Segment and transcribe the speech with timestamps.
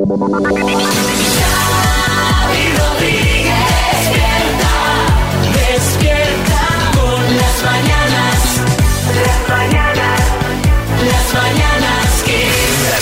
[0.00, 1.89] Shut up.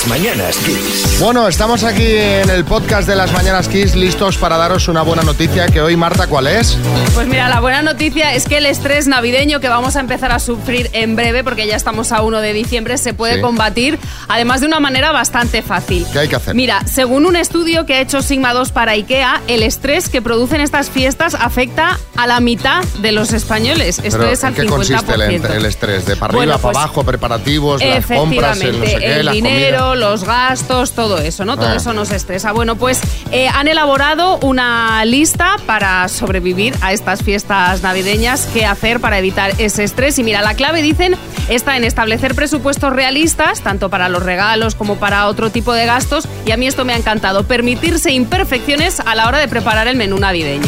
[0.08, 1.18] Mañanas Kiss.
[1.20, 5.22] Bueno, estamos aquí en el podcast de las Mañanas Kiss listos para daros una buena
[5.22, 6.76] noticia que hoy, Marta, ¿cuál es?
[7.14, 10.38] Pues mira, la buena noticia es que el estrés navideño que vamos a empezar a
[10.38, 13.40] sufrir en breve, porque ya estamos a 1 de diciembre, se puede Sí.
[13.42, 13.98] combatir,
[14.28, 16.06] además de una manera bastante fácil.
[16.12, 16.54] ¿Qué hay que hacer?
[16.54, 20.60] Mira, según un estudio que ha hecho Sigma 2 para IKEA, el estrés que producen
[20.60, 24.00] estas fiestas afecta a la mitad de los españoles.
[24.02, 24.68] Esto Pero, es al ¿En qué 50%.
[24.70, 26.06] consiste el, el estrés?
[26.06, 29.26] ¿De para arriba, Bueno, para pues, abajo, preparativos, las compras, el no sé qué, el
[29.26, 29.97] la dinero, comida?
[29.98, 31.56] Los gastos, todo eso, ¿no?
[31.56, 31.76] Todo Ah.
[31.76, 32.52] eso nos estresa.
[32.52, 39.00] Bueno, pues eh, han elaborado una lista para sobrevivir a estas fiestas navideñas, qué hacer
[39.00, 40.18] para evitar ese estrés.
[40.18, 41.16] Y mira, la clave, dicen,
[41.48, 46.26] está en establecer presupuestos realistas, tanto para los regalos como para otro tipo de gastos.
[46.46, 49.96] Y a mí esto me ha encantado, permitirse imperfecciones a la hora de preparar el
[49.96, 50.66] menú navideño.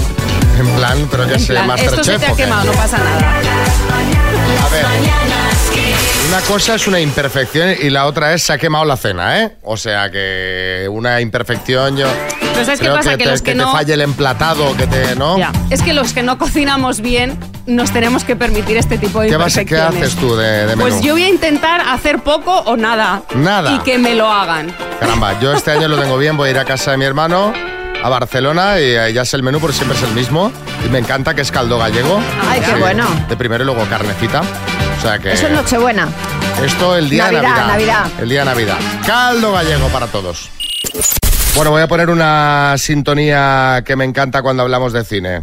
[0.59, 3.33] En plan, pero que plan, esto se te ha quemado, no pasa nada.
[4.63, 4.85] A ver,
[6.31, 9.57] una cosa es una imperfección y la otra es se ha quemado la cena, ¿eh?
[9.65, 12.07] O sea que una imperfección yo...
[12.41, 13.11] Pero ¿sabes qué creo pasa?
[13.13, 15.17] Que, Que te, los que te no- falle el emplatado, que te...
[15.17, 15.39] ¿no?
[15.39, 15.51] Ya.
[15.71, 19.37] Es que los que no cocinamos bien nos tenemos que permitir este tipo de ¿Qué,
[19.37, 20.03] vas- qué imperfecciones.
[20.09, 20.83] haces tú de, de menú?
[20.83, 23.23] Pues yo voy a intentar hacer poco o nada.
[23.35, 23.73] Nada.
[23.75, 24.73] Y que me lo hagan.
[25.01, 27.53] Caramba, yo este año lo tengo bien, voy a ir a casa de mi hermano
[28.03, 30.53] a Barcelona y ya sé el menú porque siempre es el mismo
[30.87, 32.21] y me encanta que es caldo gallego.
[32.49, 33.07] Ay, qué Sí, bueno.
[33.29, 34.43] De primero y luego carnecita.
[35.01, 36.09] O sea que Eso es Nochebuena.
[36.63, 37.67] esto el día Navidad, de Navidad.
[37.69, 38.07] Navidad.
[38.21, 38.77] El día de Navidad.
[39.07, 40.51] Caldo gallego para todos.
[41.55, 45.43] Bueno, voy a poner una sintonía que me encanta cuando hablamos de cine.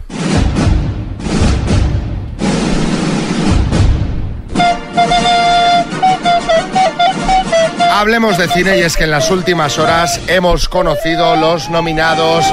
[7.92, 12.46] Hablemos de cine y es que en las últimas horas hemos conocido los nominados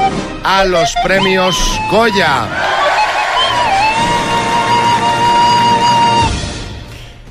[0.42, 1.56] a los premios
[1.90, 2.46] Goya.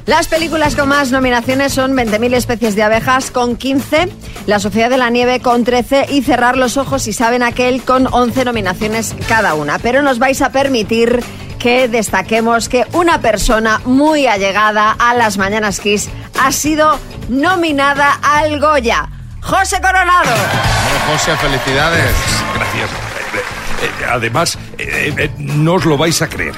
[0.06, 4.10] Las películas con más nominaciones son 20.000 especies de abejas con 15,
[4.48, 8.08] La Sociedad de la Nieve con 13 y Cerrar los Ojos y Saben Aquel con
[8.12, 9.80] 11 nominaciones cada una.
[9.80, 11.24] Pero nos vais a permitir
[11.58, 17.00] que destaquemos que una persona muy allegada a las Mañanas Kiss ha sido
[17.30, 19.08] nominada al Goya.
[19.40, 20.32] José Coronado.
[20.32, 22.14] Bueno, José, felicidades.
[22.54, 22.90] Gracias.
[22.90, 26.56] Eh, eh, Además, eh, eh, no os lo vais a creer.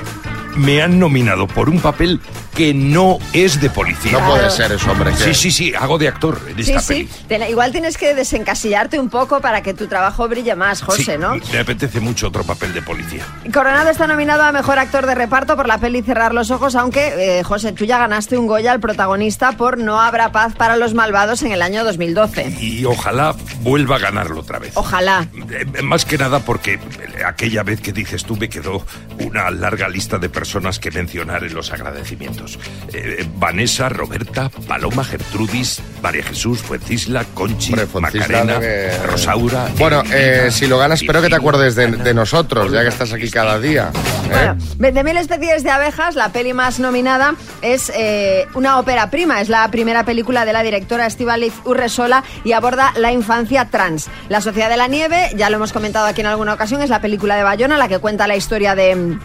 [0.55, 2.19] Me han nominado por un papel
[2.55, 4.13] que no es de policía.
[4.13, 5.13] No puede ser eso, hombre.
[5.17, 7.09] Sí, sí, sí, hago de actor en esta sí.
[7.27, 7.39] peli.
[7.43, 11.11] Te- igual tienes que desencasillarte un poco para que tu trabajo brille más, José, Sí,
[11.19, 11.35] ¿no?
[11.51, 13.25] Me apetece mucho otro papel de policía.
[13.53, 17.39] Coronado está nominado a Mejor Actor de Reparto por la peli Cerrar los Ojos, aunque,
[17.39, 20.93] eh, José, tú ya ganaste un Goya al protagonista por No habrá paz para los
[20.93, 22.55] malvados en el año 2012.
[22.61, 24.71] Y ojalá vuelva a ganarlo otra vez.
[24.75, 25.27] Ojalá.
[25.51, 26.79] Eh, Más que nada porque
[27.27, 28.85] aquella vez que dices tú me quedó
[29.19, 30.44] una larga lista de personas
[30.79, 32.59] que mencionar en los agradecimientos.
[32.93, 39.67] Eh, Vanessa, Roberta, Paloma, Gertrudis, María Jesús, Fuencisla, Conchi, Hombre, Fuencisla, Macarena, Rosaura.
[39.77, 43.29] Bueno, eh, si lo ganas, espero que te acuerdes de, nosotros, ya que estás aquí
[43.29, 43.91] cada día.
[44.31, 44.53] ¿eh?
[44.77, 49.49] Bueno, 20.000 especies de abejas, la peli más nominada es eh, una ópera prima, es
[49.49, 54.07] la primera película de la directora Estivaliz Urresola y aborda la infancia trans.
[54.29, 57.01] La Sociedad de la Nieve, ya lo hemos comentado aquí en alguna ocasión, es la
[57.01, 59.17] película de Bayona, la que cuenta la historia de...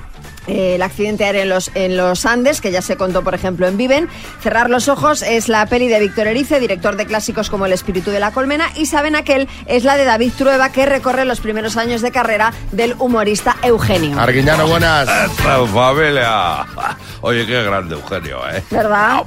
[0.50, 3.68] eh, el accidente aéreo en los, en los Andes, que ya se contó, por ejemplo,
[3.68, 4.08] en Viven.
[4.42, 8.10] Cerrar los ojos es la peli de Víctor Erice, director de clásicos como El espíritu
[8.10, 8.66] de la colmena.
[8.76, 12.52] Y Saben aquel es la de David Trueba, que recorre los primeros años de carrera
[12.72, 14.18] del humorista Eugenio.
[14.18, 15.08] Arguiñano, buenas.
[15.08, 16.66] Esta familia.
[17.20, 18.62] Oye, qué grande, Eugenio, ¿eh?
[18.70, 19.22] ¿Verdad?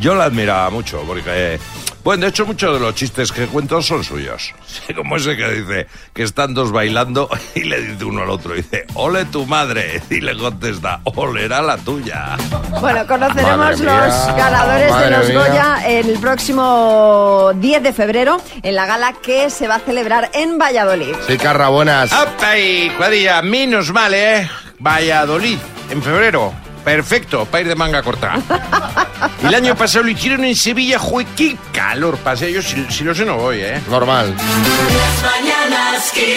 [0.00, 1.60] Yo la admiraba mucho porque...
[2.04, 4.52] Bueno, de hecho, muchos de los chistes que cuento son suyos.
[4.96, 8.86] Como ese que dice que están dos bailando y le dice uno al otro, dice,
[8.94, 10.02] ole tu madre.
[10.10, 12.36] Y le contesta, olerá la tuya.
[12.80, 15.38] Bueno, conoceremos mía, los ganadores de los mía.
[15.38, 20.58] Goya el próximo 10 de febrero en la gala que se va a celebrar en
[20.58, 21.14] Valladolid.
[21.26, 22.12] Sí, Carra, buenas.
[22.12, 23.42] ¡Apa y cuadrilla!
[23.42, 24.48] Menos mal, ¿eh?
[24.80, 25.58] Valladolid,
[25.90, 26.52] en febrero.
[26.84, 28.34] Perfecto, para ir de manga corta.
[29.42, 32.52] El año pasado lo hicieron en Sevilla, jue, qué calor pasé.
[32.52, 33.80] Yo si, si lo sé no voy, ¿eh?
[33.88, 34.34] Normal.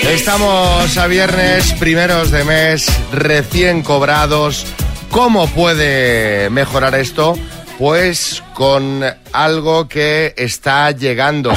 [0.03, 4.65] Estamos a viernes, primeros de mes, recién cobrados.
[5.09, 7.36] ¿Cómo puede mejorar esto?
[7.77, 9.03] Pues con
[9.33, 11.51] algo que está llegando.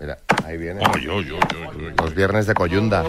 [0.00, 0.80] Mira, ahí viene.
[1.96, 3.04] Los viernes de Coyunda.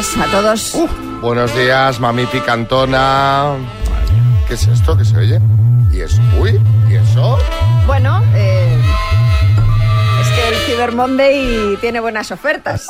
[0.00, 0.76] Buenos días a todos.
[1.20, 3.52] Buenos días, mami picantona.
[4.48, 5.38] ¿Qué es esto que se oye?
[5.92, 6.18] ¿Y es?
[6.40, 6.58] Uy,
[6.88, 7.36] ¿y eso?
[7.86, 8.80] Bueno, eh,
[10.64, 12.86] Cyber Monday tiene buenas ofertas.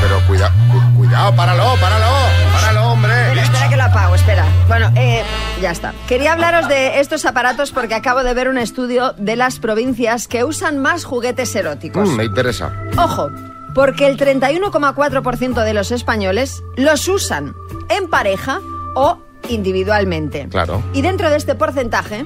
[0.00, 2.06] Pero cuida, cu- cuidado, páralo, páralo,
[2.52, 3.12] páralo, hombre.
[3.28, 4.44] Espera, espera que lo apago, espera.
[4.66, 5.22] Bueno, eh,
[5.62, 5.94] ya está.
[6.08, 10.42] Quería hablaros de estos aparatos porque acabo de ver un estudio de las provincias que
[10.42, 12.08] usan más juguetes eróticos.
[12.08, 12.72] Mm, me interesa.
[12.98, 13.30] Ojo,
[13.76, 17.54] porque el 31,4% de los españoles los usan
[17.90, 18.62] en pareja
[18.94, 19.18] o
[19.50, 20.48] individualmente.
[20.48, 20.82] Claro.
[20.94, 22.24] Y dentro de este porcentaje,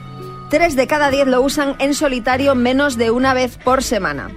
[0.51, 4.31] 3 de cada 10 lo usan en solitario menos de una vez por semana.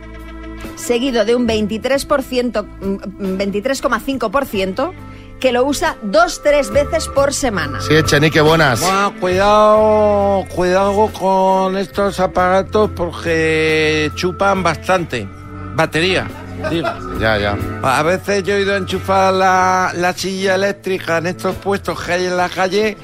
[0.75, 4.91] Seguido de un 23%, mm, 23,5%
[5.39, 7.79] que lo usa dos, tres veces por semana.
[7.81, 8.81] Sí, Echenique, buenas.
[8.81, 15.27] Bueno, cuidado, cuidado con estos aparatos porque chupan bastante.
[15.75, 16.27] Batería,
[16.69, 16.89] digo.
[17.19, 17.57] Ya, ya.
[17.83, 22.13] A veces yo he ido a enchufar la, la silla eléctrica en estos puestos que
[22.13, 22.97] hay en la calle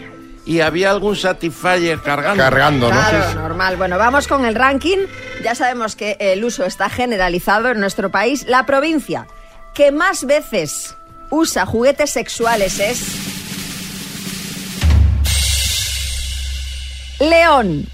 [0.46, 2.44] y había algún Satisfyer cargando.
[2.44, 3.00] Cargando, ¿no?
[3.00, 3.78] Claro, normal.
[3.78, 4.98] Bueno, vamos con el ranking.
[5.44, 8.46] Ya sabemos que el uso está generalizado en nuestro país.
[8.48, 9.28] La provincia
[9.76, 10.96] que más veces
[11.30, 13.04] usa juguetes sexuales es...
[17.20, 17.86] León.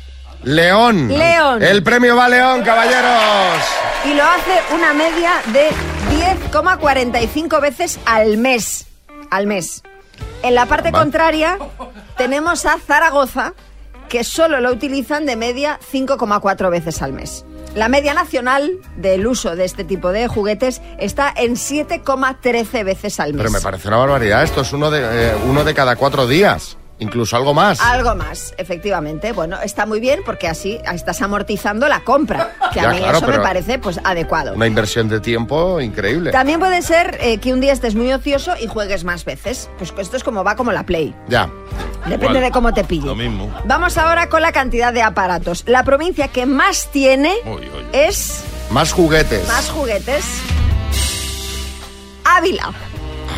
[0.46, 1.08] León.
[1.08, 1.64] León.
[1.64, 3.64] El premio va a León, caballeros.
[4.06, 5.70] Y lo hace una media de
[6.52, 8.86] 10,45 veces al mes.
[9.32, 9.82] Al mes.
[10.44, 11.00] En la parte Va.
[11.00, 11.58] contraria
[12.16, 13.54] tenemos a Zaragoza,
[14.08, 17.44] que solo lo utilizan de media 5,4 veces al mes.
[17.74, 23.34] La media nacional del uso de este tipo de juguetes está en 7,13 veces al
[23.34, 23.40] mes.
[23.40, 24.44] Pero me parece una barbaridad.
[24.44, 26.78] Esto es uno de, eh, uno de cada cuatro días.
[27.00, 27.82] Incluso algo más.
[27.82, 29.34] Algo más, efectivamente.
[29.34, 33.28] Bueno, está muy bien porque así estás amortizando la compra, que a mí claro, eso
[33.28, 34.54] me parece pues adecuado.
[34.54, 36.32] Una inversión de tiempo increíble.
[36.32, 39.70] También puede ser eh, que un día estés muy ocioso y juegues más veces.
[39.78, 41.14] Pues esto es como va como la Play.
[41.28, 41.50] Ya.
[42.06, 42.44] Depende Igual.
[42.44, 43.06] de cómo te pille.
[43.08, 43.54] Lo mismo.
[43.66, 45.64] Vamos ahora con la cantidad de aparatos.
[45.68, 47.86] La provincia que más tiene Uy, uy, uy.
[47.92, 49.46] es Más juguetes.
[49.50, 50.24] más juguetes.
[52.24, 52.72] Ávila.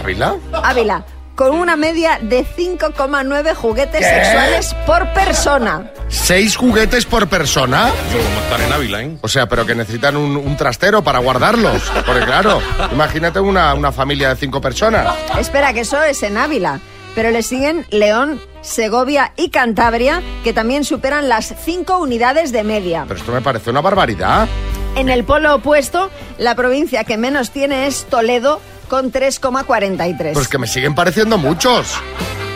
[0.02, 0.36] ¿Ávila?
[0.64, 1.06] Ávila.
[1.38, 4.06] Con una media de 5,9 juguetes ¿Qué?
[4.08, 5.92] sexuales por persona.
[6.08, 7.92] ¿Seis juguetes por persona?
[8.12, 9.18] Yo como estar en Ávila, ¿eh?
[9.22, 11.84] O sea, pero que necesitan un, un trastero para guardarlos.
[12.08, 12.60] Porque claro,
[12.92, 15.14] imagínate una, una familia de cinco personas.
[15.38, 16.80] Espera, que eso es en Ávila.
[17.14, 23.06] Pero le siguen León, Segovia y Cantabria, que también superan las 5 unidades de media.
[23.08, 24.48] Pero esto me parece una barbaridad.
[24.96, 30.34] En el polo opuesto, la provincia que menos tiene es Toledo, con 3,43.
[30.34, 31.94] Pues que me siguen pareciendo muchos.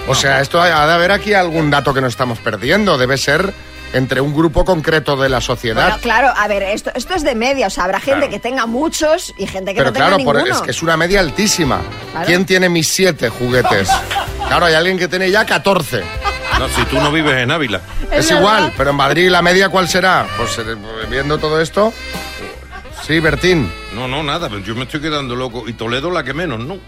[0.08, 2.98] O sea, esto ha de haber aquí algún dato que no estamos perdiendo.
[2.98, 3.54] Debe ser
[3.94, 5.84] entre un grupo concreto de la sociedad.
[5.90, 8.32] Bueno, claro, a ver, esto, esto es de media, o sea, habrá gente Claro.
[8.32, 10.56] que tenga muchos y gente que Pero no tenga claro, por- ninguno.
[10.56, 11.82] es que es una media altísima.
[12.12, 12.26] Claro.
[12.26, 13.90] ¿Quién tiene mis siete juguetes?
[14.48, 16.04] Claro, hay alguien que tiene ya 14.
[16.58, 17.82] No, si tú no vives en Ávila.
[18.12, 18.40] Es, verdad.
[18.40, 20.26] igual, pero en Madrid la media ¿cuál será?
[20.38, 20.76] Pues eh,
[21.10, 21.92] viendo todo esto.
[23.06, 23.72] Sí, Bertín.
[23.94, 25.68] No, no, nada, pero yo me estoy quedando loco.
[25.68, 26.80] Y Toledo la que menos, ¿no?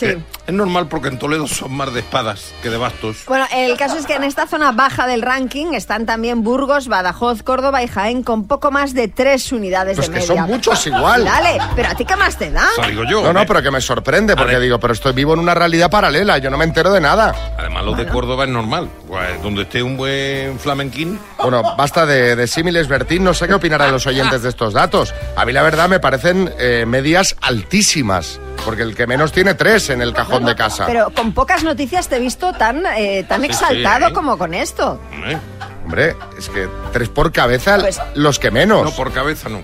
[0.00, 0.06] Sí.
[0.06, 3.18] Eh, es normal porque en Toledo son más de espadas que de bastos.
[3.26, 7.42] Bueno, el caso es que en esta zona baja del ranking están también Burgos, Badajoz,
[7.42, 10.42] Córdoba y Jaén con poco más de tres unidades Pues de que media.
[10.42, 11.24] son muchos igual.
[11.24, 12.66] Dale, pero a ti qué más te da.
[12.72, 13.18] O sea, digo yo.
[13.18, 13.44] No, no, hombre.
[13.46, 16.56] pero que me sorprende porque digo, pero estoy vivo en una realidad paralela, yo no
[16.58, 17.34] me entero de nada.
[17.58, 18.88] Además, lo de Córdoba es normal.
[19.06, 21.18] Pues, donde esté un buen flamenquín.
[21.38, 23.22] Bueno, basta de, de símiles, Bertín.
[23.24, 25.14] No sé qué opinarán los oyentes de estos datos.
[25.36, 29.90] A mí la verdad me parecen eh, medias altísimas, porque el que menos tiene tres
[29.90, 30.86] en el cajón de casa.
[30.86, 34.12] Pero con pocas noticias te he visto tan, eh, tan Sí, sí, exaltado ¿eh?
[34.12, 35.00] como con esto.
[35.26, 35.38] ¿eh?
[35.84, 38.84] Hombre, es que tres por cabeza, Pues- los que menos.
[38.84, 39.62] No, por cabeza no.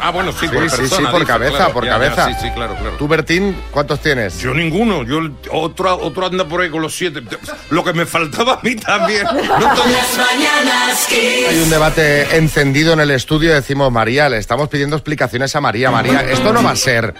[0.00, 0.88] Ah, bueno, sí, Sí, por sí, persona.
[0.88, 2.26] sí, por dice, cabeza, claro, por ya, ya, cabeza.
[2.28, 2.96] sí, sí, claro, claro.
[2.96, 4.38] Tú, Bertín, ¿cuántos tienes?
[4.38, 7.22] Yo ninguno, yo otro, otro anda por ahí con los siete.
[7.70, 9.24] Lo que me faltaba a mí también.
[9.26, 11.48] No tengo- Las mañanas Kiss.
[11.48, 13.52] Hay un debate encendido en el estudio.
[13.54, 15.90] Decimos, María, le estamos pidiendo explicaciones a María.
[15.90, 17.14] María, esto no va a ser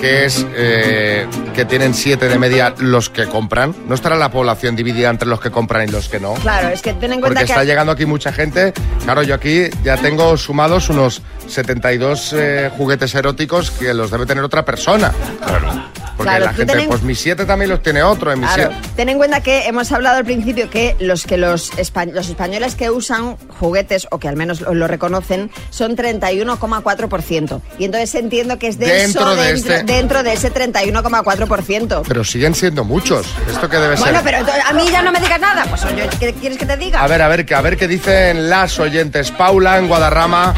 [0.00, 3.74] que es eh, que tienen siete de media los que compran.
[3.86, 6.34] ¿No estará la población dividida entre los que compran y los que no?
[6.34, 7.52] Claro, es que ten en cuenta Porque que...
[7.52, 8.72] está llegando aquí mucha gente.
[9.04, 14.44] Claro, yo aquí ya tengo sumados unos 72 eh, juguetes eróticos que los debe tener
[14.44, 15.12] otra persona.
[15.44, 15.90] Claro.
[16.16, 18.30] Porque Claro, la gente, ten pues mis siete también los tiene otro.
[18.30, 21.38] En mis Claro, siete- ten en cuenta que hemos hablado al principio que los que
[21.38, 25.96] los, espa- los españoles que usan juguetes o que al menos lo, lo reconocen son
[25.96, 30.50] 31,4% y entonces entiendo que es de Dentro eso de dentro, este- dentro de ese
[30.52, 32.02] 31,4%.
[32.06, 33.26] Pero siguen siendo muchos.
[33.50, 34.24] ¿Esto qué debe Bueno, ser?
[34.24, 36.76] pero entonces, a mí ya no me digas nada, pues oye, ¿qué quieres que te
[36.76, 37.02] diga?
[37.02, 39.30] A ver, a ver, que- a ver qué dicen las oyentes.
[39.30, 40.54] Paula en Guadarrama.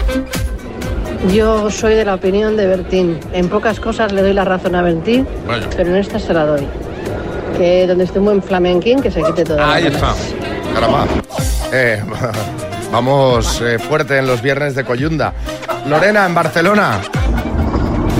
[1.30, 3.20] Yo soy de la opinión de Bertín.
[3.32, 5.68] En pocas cosas le doy la razón a Bertín, Vaya.
[5.76, 6.66] pero en esta se la doy.
[7.56, 9.62] Que donde esté un buen flamenquín, que se quite todo.
[9.62, 10.14] Ahí está.
[10.74, 11.06] Caramba.
[11.72, 12.02] Eh,
[12.92, 15.32] vamos eh, fuerte en los viernes de Coyunda.
[15.86, 17.00] Lorena en Barcelona.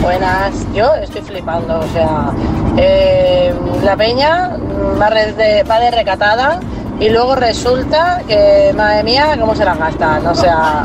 [0.01, 2.33] Buenas, yo estoy flipando, o sea,
[2.77, 3.55] eh,
[3.85, 4.57] la peña
[5.01, 6.61] va de, va de recatada
[7.03, 10.85] y luego resulta que, madre mía, cómo se la gastan, o sea,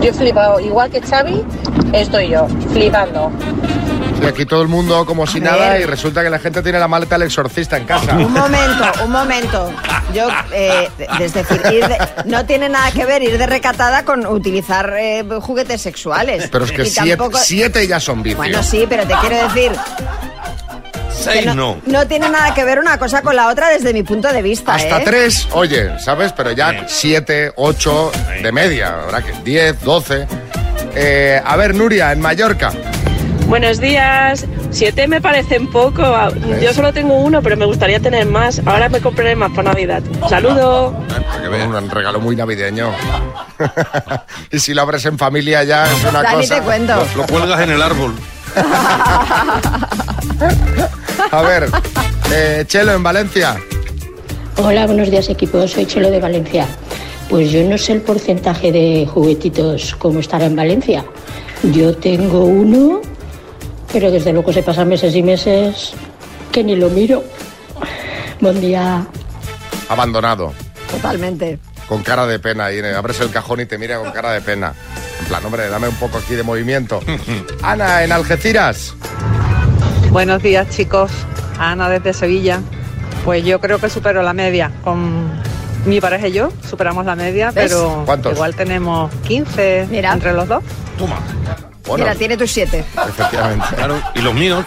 [0.00, 1.42] yo he flipado, igual que Xavi,
[1.92, 3.30] estoy yo, flipando.
[4.22, 6.86] Y aquí todo el mundo como si nada y resulta que la gente tiene la
[6.86, 8.14] maleta del exorcista en casa.
[8.14, 9.72] Un momento, un momento.
[10.14, 14.24] Yo, eh, es decir, ir de- no tiene nada que ver ir de recatada con
[14.26, 16.48] utilizar eh, juguetes sexuales.
[16.52, 18.38] Pero es que Y siete, tampoco- siete ya son vicios.
[18.38, 19.72] Bueno, sí, pero te quiero decir
[21.22, 21.76] Seis no, no.
[21.86, 24.74] no tiene nada que ver una cosa con la otra desde mi punto de vista.
[24.74, 25.02] Hasta ¿eh?
[25.04, 26.32] tres, oye, ¿sabes?
[26.32, 28.10] Pero ya siete, ocho
[28.42, 29.24] de media, ¿verdad?
[29.24, 30.26] Que diez, doce.
[30.94, 32.72] Eh, a ver, Nuria, en Mallorca.
[33.46, 34.46] Buenos días.
[34.70, 36.02] Siete me parecen poco.
[36.60, 38.60] Yo solo tengo uno, pero me gustaría tener más.
[38.64, 40.02] Ahora me compraré más para Navidad.
[40.28, 40.88] Saludo.
[40.88, 42.92] Un regalo muy navideño.
[44.50, 46.54] y si lo abres en familia ya es una Dani, cosa.
[46.56, 46.96] te cuento.
[47.14, 48.14] Lo, lo cuelgas en el árbol.
[51.30, 51.68] A ver,
[52.32, 53.56] eh, Chelo, en Valencia.
[54.56, 56.66] Hola, buenos días equipo, soy Chelo de Valencia.
[57.28, 61.04] Pues yo no sé el porcentaje de juguetitos como estará en Valencia.
[61.62, 63.00] Yo tengo uno,
[63.92, 65.92] pero desde luego se pasan meses y meses
[66.50, 67.24] que ni lo miro.
[68.40, 69.06] Buen día.
[69.88, 70.52] Abandonado.
[70.90, 71.58] Totalmente.
[71.88, 72.72] Con cara de pena.
[72.72, 74.74] Y abres el cajón y te mira con cara de pena.
[75.20, 77.00] En plan, hombre, dame un poco aquí de movimiento.
[77.62, 78.94] Ana, en Algeciras.
[80.12, 81.10] Buenos días chicos,
[81.58, 82.60] Ana desde Sevilla.
[83.24, 84.70] Pues yo creo que supero la media.
[84.84, 85.30] Con
[85.86, 87.70] mi pareja y yo superamos la media, ¿Ves?
[87.72, 88.34] pero ¿Cuántos?
[88.34, 90.12] igual tenemos 15 Mira.
[90.12, 90.62] entre los dos.
[90.98, 91.18] Toma.
[91.86, 92.84] Bueno, Mira, tiene tus siete.
[93.08, 93.66] efectivamente.
[93.74, 94.00] Claro.
[94.14, 94.64] Y los míos.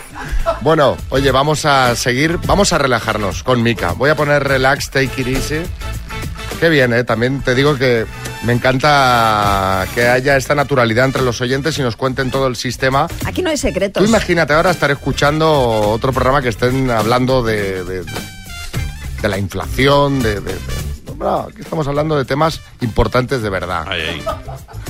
[0.61, 3.93] Bueno, oye, vamos a seguir, vamos a relajarnos con Mika.
[3.93, 5.61] Voy a poner relax, take it easy.
[6.59, 7.03] Qué bien, ¿eh?
[7.03, 8.05] También te digo que
[8.45, 13.07] me encanta que haya esta naturalidad entre los oyentes y nos cuenten todo el sistema.
[13.25, 14.03] Aquí no hay secretos.
[14.03, 18.03] Tú imagínate ahora estar escuchando otro programa que estén hablando de, de,
[19.21, 20.35] de la inflación, de...
[20.41, 20.85] de- de-
[21.17, 23.85] no, aquí estamos hablando de temas importantes de verdad.
[23.87, 24.23] Ay, ay.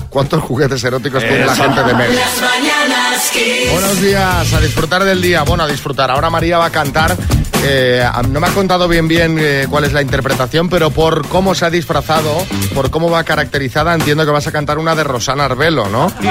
[0.10, 1.94] ¿Cuántos juguetes eróticos tiene la gente de
[3.32, 3.72] Kiss.
[3.72, 5.44] Buenos días, a disfrutar del día.
[5.44, 6.10] Bueno, a disfrutar.
[6.10, 7.16] Ahora María va a cantar.
[7.68, 11.56] Eh, no me ha contado bien bien eh, cuál es la interpretación, pero por cómo
[11.56, 12.46] se ha disfrazado,
[12.76, 16.12] por cómo va caracterizada, entiendo que vas a cantar una de Rosana Arbelo, ¿no?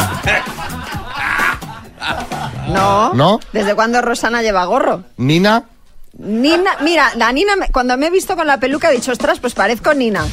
[2.68, 3.12] No.
[3.12, 3.40] ¿No?
[3.52, 5.04] ¿Desde cuándo Rosana lleva gorro?
[5.18, 5.64] Nina,
[6.18, 9.54] Nina, mira, la Nina, cuando me he visto con la peluca he dicho, ostras, pues
[9.54, 10.24] parezco Nina.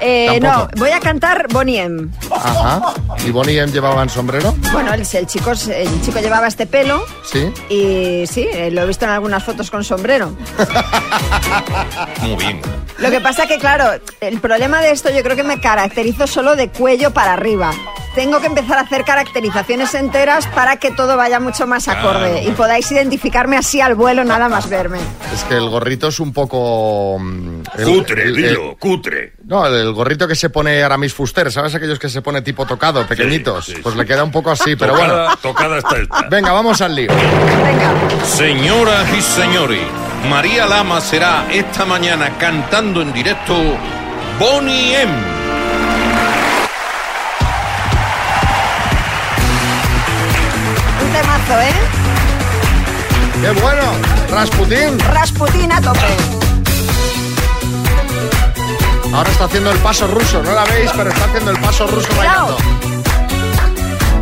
[0.00, 2.08] Eh, no, voy a cantar Bonnie M.
[2.30, 2.94] ajá.
[3.24, 4.54] ¿Y Bonnie M llevaban sombrero?
[4.72, 7.50] Bueno, el, el chico, el chico llevaba este pelo Sí.
[7.70, 10.36] y sí, eh, lo he visto en algunas fotos con sombrero.
[12.22, 12.60] Muy bien.
[12.98, 16.56] Lo que pasa que, claro, el problema de esto yo creo que me caracterizo solo
[16.56, 17.72] de cuello para arriba.
[18.14, 22.50] Tengo que empezar a hacer caracterizaciones enteras para que todo vaya mucho más acorde y
[22.52, 24.98] podáis identificarme así al vuelo nada más verme.
[25.34, 27.18] Es que el gorrito es un poco...
[27.20, 29.34] mm, el- Cutre, el- dilo, el- cutre.
[29.44, 31.74] no, el gorrito que se pone Aramis Fuster, ¿sabes?
[31.74, 33.66] Aquellos que se pone tipo tocado, pequeñitos.
[33.66, 33.80] sí, sí.
[33.82, 35.12] Pues le queda un poco así, pero bueno.
[35.12, 36.28] Tocada- Tocada está esta.
[36.30, 37.10] Venga, vamos al lío.
[37.12, 39.80] Venga, Señoras y señores,
[40.28, 43.54] María Lama será esta mañana cantando en directo
[44.38, 45.12] Bonnie M.
[51.02, 51.74] un temazo, ¿eh?
[53.42, 53.82] ¡Qué bueno!
[54.30, 54.98] Rasputín.
[55.12, 56.35] Rasputín a tope.
[59.14, 62.08] Ahora está haciendo el paso ruso, no la veis, pero está haciendo el paso ruso
[62.16, 62.56] bailando.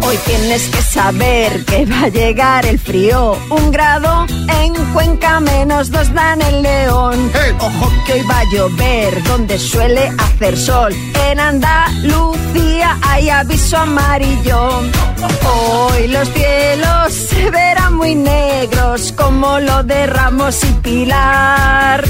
[0.07, 3.39] Hoy tienes que saber que va a llegar el frío.
[3.49, 7.31] Un grado en Cuenca, menos dos dan el león.
[7.35, 7.53] Hey.
[7.59, 10.95] Ojo que hoy va a llover donde suele hacer sol.
[11.31, 14.83] En Andalucía hay aviso amarillo.
[15.47, 22.05] Hoy los cielos se verán muy negros como lo de Ramos y Pilar.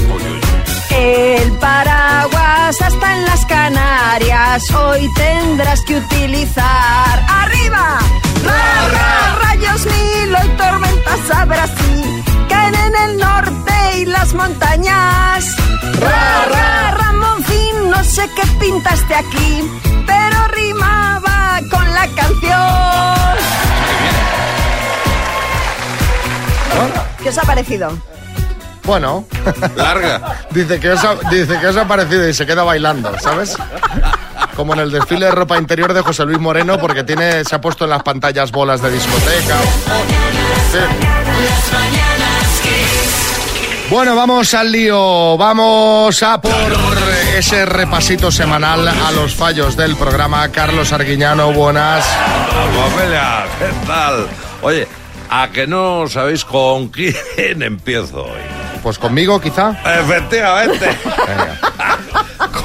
[0.89, 7.25] El paraguas hasta en las Canarias hoy tendrás que utilizar.
[7.27, 7.99] ¡Arriba!
[8.43, 15.55] Ra, ra, rayos mil, hoy tormentas sabrás si caen en el norte y las montañas.
[15.99, 19.69] Ra, ra, Ramoncín, no sé qué pintaste aquí,
[20.05, 23.35] pero rimaba con la canción.
[27.21, 28.14] ¿Qué os ha parecido?
[28.85, 29.25] Bueno,
[29.75, 30.45] Larga.
[30.51, 33.57] dice que, os ha, dice que os ha parecido y se queda bailando, ¿sabes?
[34.55, 37.61] Como en el desfile de ropa interior de José Luis Moreno, porque tiene, se ha
[37.61, 39.57] puesto en las pantallas bolas de discoteca.
[40.71, 40.79] Sí.
[43.89, 45.37] Bueno, vamos al lío.
[45.37, 46.51] Vamos a por
[47.37, 50.49] ese repasito semanal a los fallos del programa.
[50.51, 52.05] Carlos Arguiñano, buenas.
[52.93, 54.27] Amelia, ¿qué tal?
[54.61, 54.87] Oye,
[55.29, 57.15] A que no sabéis con quién
[57.61, 58.64] empiezo hoy.
[58.85, 59.71] Pues conmigo, quizá.
[59.99, 60.85] Efectivamente.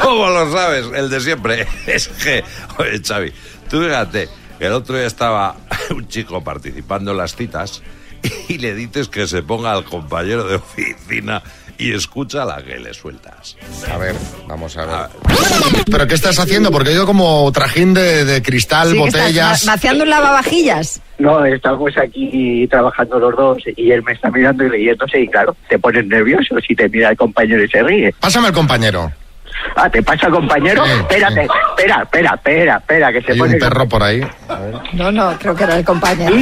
[0.03, 0.85] ¿Cómo lo sabes?
[0.95, 1.67] El de siempre.
[1.87, 2.45] Es que,
[2.77, 3.33] oye, Xavi,
[3.71, 5.57] tú fíjate, el otro día estaba
[5.91, 7.81] un chico participando en las citas
[8.49, 11.43] y le dices que se ponga al compañero de oficina
[11.81, 13.57] y escucha la que le sueltas.
[13.93, 14.15] A ver,
[14.47, 14.97] vamos a ver.
[15.91, 16.71] ¿Pero qué estás haciendo?
[16.71, 19.67] Porque yo como trajín de, de cristal, Sí, botellas...
[19.67, 21.01] va- vaciando un lavavajillas.
[21.19, 25.57] No, estamos aquí trabajando los dos y él me está mirando y leyéndose y claro,
[25.69, 28.15] te pones nervioso si te mira el compañero y se ríe.
[28.21, 29.13] Pásame al compañero.
[29.77, 30.85] Ah, ¿te pasa compañero?
[30.87, 31.49] Sí, Espérate, sí.
[31.77, 33.55] espera, espera, espera, espera, que se Hay pone...
[33.55, 34.21] un perro por ahí.
[34.49, 34.75] A ver.
[34.95, 36.35] No, no, creo que era el compañero.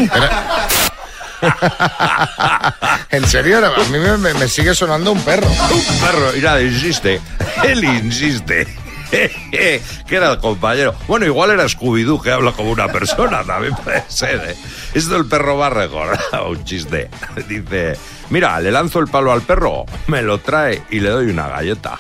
[3.11, 5.47] en serio, a mí me, sigue sonando un perro.
[5.47, 7.21] Un perro, y nada, insiste.
[7.65, 8.67] Él insiste.
[9.51, 9.81] que
[10.17, 10.95] era el compañero.
[11.07, 14.43] Bueno, igual era Scooby-Doo que habla como una persona, también puede ser.
[14.51, 14.57] ¿eh?
[14.95, 17.09] Esto el perro va a recordar un chiste.
[17.49, 17.97] Dice,
[18.31, 21.99] mira, le lanzo el palo al perro, me lo trae y le doy una galleta.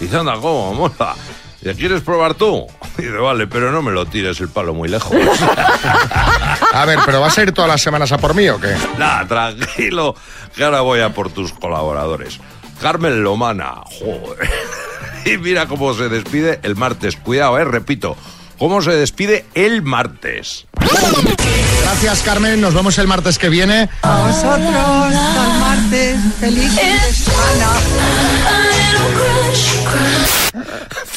[0.00, 0.74] Dice, anda, ¿cómo?
[0.74, 1.14] Mola.
[1.66, 2.64] Dice, ¿quieres probar tú?
[2.96, 5.16] Dice, vale, pero no me lo tires el palo muy lejos.
[6.72, 8.72] A ver, ¿pero vas a ir todas las semanas a por mí o qué?
[8.98, 10.14] Nada, tranquilo,
[10.54, 12.38] que ahora voy a por tus colaboradores.
[12.80, 14.48] Carmen Lomana, joder.
[15.24, 17.16] Y mira cómo se despide el martes.
[17.16, 18.16] Cuidado, eh, repito.
[18.58, 20.66] ¿Cómo se despide el martes?
[21.82, 22.60] Gracias, Carmen.
[22.60, 23.88] Nos vemos el martes que viene.
[24.02, 27.72] Vosotros, el martes, feliz semana.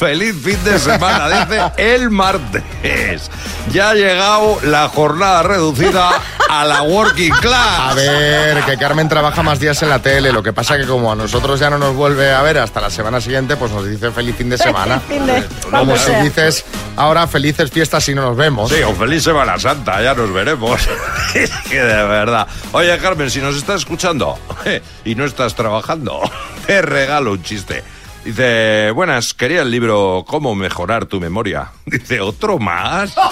[0.00, 3.30] Feliz fin de semana, dice el martes.
[3.70, 6.10] Ya ha llegado la jornada reducida
[6.48, 7.94] a la working A class.
[7.96, 10.32] ver, que Carmen trabaja más días en la tele.
[10.32, 12.88] Lo que pasa que como a nosotros ya no nos vuelve a ver hasta la
[12.88, 15.00] semana siguiente, pues nos dice feliz fin de semana.
[15.06, 16.64] Fin de- Como si dices
[16.96, 18.70] ahora felices fiestas si no nos vemos.
[18.70, 20.80] Sí, o feliz Semana Santa, ya nos veremos.
[21.34, 22.46] Es que de verdad.
[22.72, 24.38] Oye, Carmen, si nos estás escuchando
[25.04, 26.22] y no estás trabajando,
[26.66, 27.84] te regalo un chiste.
[28.24, 31.72] Dice, buenas, quería el libro Cómo mejorar tu memoria.
[31.86, 33.14] Dice, ¿otro más?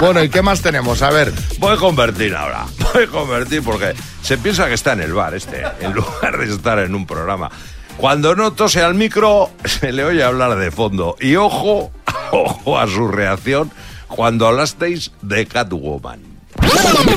[0.00, 1.00] Bueno, ¿y qué más tenemos?
[1.00, 1.32] A ver.
[1.58, 2.66] Voy a convertir ahora.
[2.94, 6.52] Voy a convertir porque se piensa que está en el bar este, en lugar de
[6.52, 7.50] estar en un programa.
[7.96, 11.16] Cuando no tose al micro, se le oye hablar de fondo.
[11.18, 11.90] Y ojo,
[12.30, 13.70] ojo a su reacción
[14.08, 16.35] cuando hablasteis de Catwoman.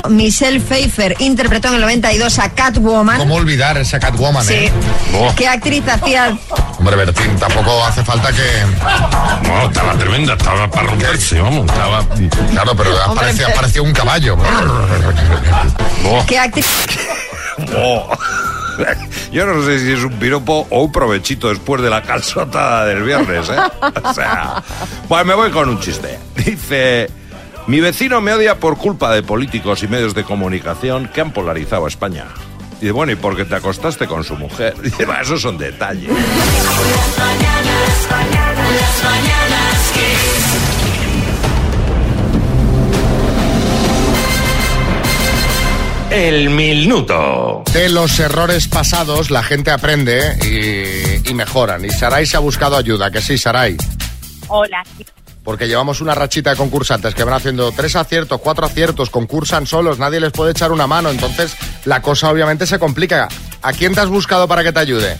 [0.08, 3.18] Michelle Pfeiffer interpretó en el 92 a Catwoman.
[3.18, 4.54] ¿Cómo olvidar esa Catwoman, Sí.
[4.54, 4.72] eh?
[5.14, 6.36] Oh, ¿Qué actriz hacía?
[6.78, 9.48] hombre, Bertín, tampoco hace falta que...
[9.48, 12.04] No, estaba tremenda, estaba para romperse, vamos, estaba...
[12.52, 14.36] Claro, pero apareció, apareció un caballo.
[16.06, 16.66] Oh, ¿Qué actriz?
[17.76, 18.08] Oh.
[19.32, 23.02] Yo no sé si es un piropo o un provechito después de la calzotada del
[23.02, 23.56] viernes, ¿eh?
[24.02, 24.62] O sea,
[25.06, 26.18] pues me voy con un chiste.
[26.34, 27.10] Dice,
[27.66, 31.84] mi vecino me odia por culpa de políticos y medios de comunicación que han polarizado
[31.84, 32.26] a España.
[32.78, 34.74] Y dice, bueno, ¿y porque te acostaste con su mujer?
[34.82, 36.10] Dice, va, esos son detalles.
[46.10, 47.62] El minuto.
[47.72, 51.84] De los errores pasados la gente aprende y, y mejoran.
[51.84, 53.76] Y Saray se ha buscado ayuda, que sí, Saray.
[54.48, 54.82] Hola,
[55.50, 59.98] Porque llevamos una rachita de concursantes que van haciendo tres aciertos, cuatro aciertos, concursan solos,
[59.98, 61.10] nadie les puede echar una mano.
[61.10, 63.26] Entonces la cosa obviamente se complica.
[63.60, 65.18] ¿A quién te has buscado para que te ayude?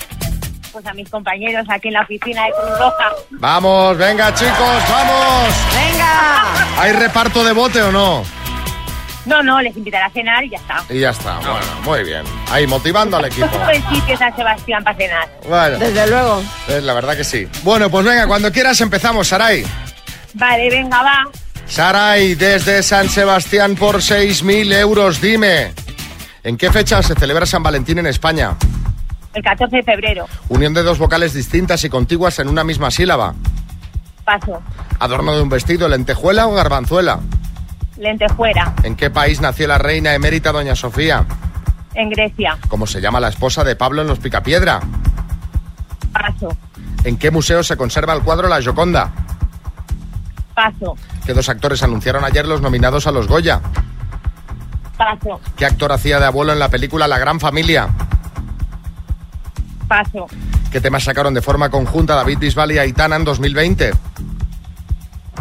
[0.70, 3.12] pues a mis compañeros aquí en la oficina de Cruz Roja.
[3.30, 5.54] Vamos, venga chicos, vamos.
[5.74, 6.80] ¡Venga!
[6.80, 8.22] ¿Hay reparto de bote o no?
[9.26, 10.84] No, no, les invitaré a cenar y ya está.
[10.88, 12.22] Y ya está, bueno, muy bien.
[12.52, 13.48] Ahí, motivando al equipo.
[13.52, 15.28] Un buen sitio San Sebastián para cenar.
[15.48, 16.40] Bueno, Desde luego.
[16.68, 17.48] eh, la verdad que sí.
[17.64, 19.66] Bueno, pues venga, cuando quieras empezamos, Saray.
[20.34, 21.28] Vale, venga, va.
[21.66, 25.72] Saray, desde San Sebastián por 6.000 euros, dime.
[26.42, 28.56] ¿En qué fecha se celebra San Valentín en España?
[29.34, 30.26] El 14 de febrero.
[30.48, 33.34] Unión de dos vocales distintas y contiguas en una misma sílaba.
[34.24, 34.60] Paso.
[34.98, 37.20] Adorno de un vestido, lentejuela o garbanzuela.
[37.96, 38.74] Lentejuera.
[38.82, 41.26] ¿En qué país nació la reina emérita Doña Sofía?
[41.94, 42.58] En Grecia.
[42.68, 44.80] ¿Cómo se llama la esposa de Pablo en los Picapiedra?
[46.12, 46.56] Paso.
[47.04, 49.12] ¿En qué museo se conserva el cuadro La Gioconda?
[50.54, 50.96] Paso.
[51.24, 53.60] ¿Qué dos actores anunciaron ayer los nominados a los Goya?
[54.96, 55.40] Paso.
[55.56, 57.88] ¿Qué actor hacía de abuelo en la película La Gran Familia?
[59.88, 60.26] Paso.
[60.70, 63.92] ¿Qué temas sacaron de forma conjunta David Bisbal y Aitana en 2020?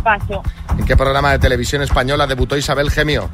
[0.03, 0.41] Paso.
[0.77, 3.29] ¿En qué programa de televisión española debutó Isabel Gemio?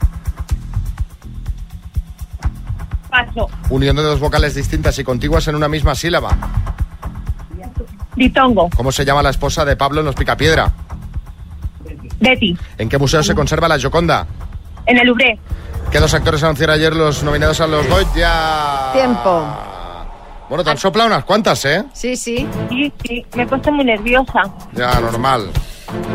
[3.09, 3.49] Paso.
[3.69, 6.35] Unión de dos vocales distintas y contiguas en una misma sílaba.
[8.15, 8.69] Ditongo.
[8.75, 10.71] ¿Cómo se llama la esposa de Pablo en los Picapiedra?
[12.19, 12.57] Betty.
[12.77, 14.25] ¿En qué museo se conserva la Gioconda?
[14.85, 15.39] En el Louvre.
[15.91, 18.91] ¿Qué dos actores anunciaron ayer los nominados a los Goya?
[18.93, 19.47] Tiempo.
[20.49, 21.83] Bueno, te han soplado unas cuantas, ¿eh?
[21.93, 22.47] Sí, sí.
[22.69, 24.43] Sí, sí, me he puesto muy nerviosa.
[24.73, 25.49] Ya, normal.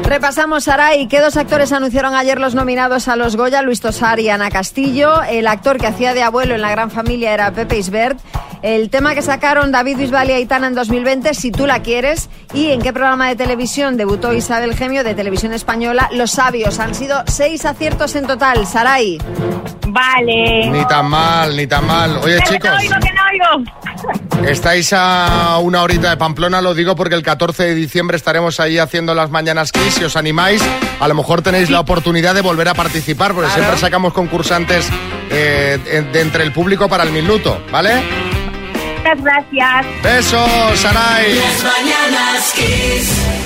[0.04, 3.62] Repasamos, Saray, ¿qué dos actores anunciaron ayer los nominados a los Goya?
[3.62, 5.22] Luis Tosar y Ana Castillo.
[5.22, 8.18] El actor que hacía de abuelo en La Gran Familia era Pepe Isbert.
[8.62, 12.28] El tema que sacaron David Bisbal y Aitana en 2020, Si tú la quieres.
[12.52, 16.78] Y en qué programa de televisión debutó Isabel Gemio de Televisión Española, Los Sabios.
[16.80, 19.18] Han sido seis aciertos en total, Saray.
[19.88, 20.70] Vale.
[20.70, 22.16] Ni tan mal, ni tan mal.
[22.18, 23.22] Oye, Que chicos, no oigo, que no
[24.42, 24.48] oigo.
[24.48, 28.78] estáis a una horita de Pamplona, lo digo porque el 14 de diciembre estaremos ahí
[28.78, 29.94] haciendo las mañanas Kiss.
[29.94, 30.62] Si os animáis,
[30.98, 34.88] a lo mejor tenéis la oportunidad de volver a participar, porque siempre sacamos concursantes
[35.30, 35.78] eh,
[36.12, 38.02] de, entre el público para el minuto, ¿vale?
[38.96, 39.86] Muchas gracias.
[40.02, 41.34] Besos, Saray.
[41.34, 43.40] Las mañanas Kiss.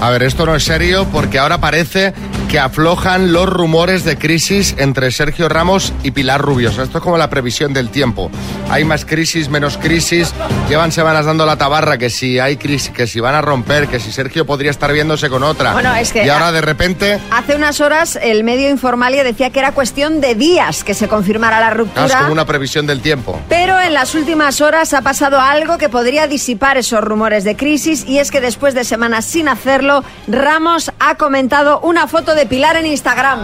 [0.00, 2.14] A ver, esto no es serio porque ahora parece
[2.50, 6.70] que aflojan los rumores de crisis entre Sergio Ramos y Pilar Rubio.
[6.70, 8.28] O sea, esto es como la previsión del tiempo.
[8.68, 10.34] Hay más crisis, menos crisis.
[10.68, 14.00] Llevan semanas dando la tabarra que si hay crisis, que si van a romper, que
[14.00, 15.74] si Sergio podría estar viéndose con otra.
[15.74, 19.60] Bueno, es que- Y ahora de repente, Hace unas horas el medio Informalia decía que
[19.60, 22.18] era cuestión de días que se confirmara la ah, es ruptura.
[22.18, 23.40] como una previsión del tiempo.
[23.48, 28.04] Pero en las últimas horas ha pasado algo que podría disipar esos rumores de crisis
[28.08, 32.76] y es que después de semanas sin hacerlo, Ramos ha comentado una foto de Pilar
[32.76, 33.40] en Instagram.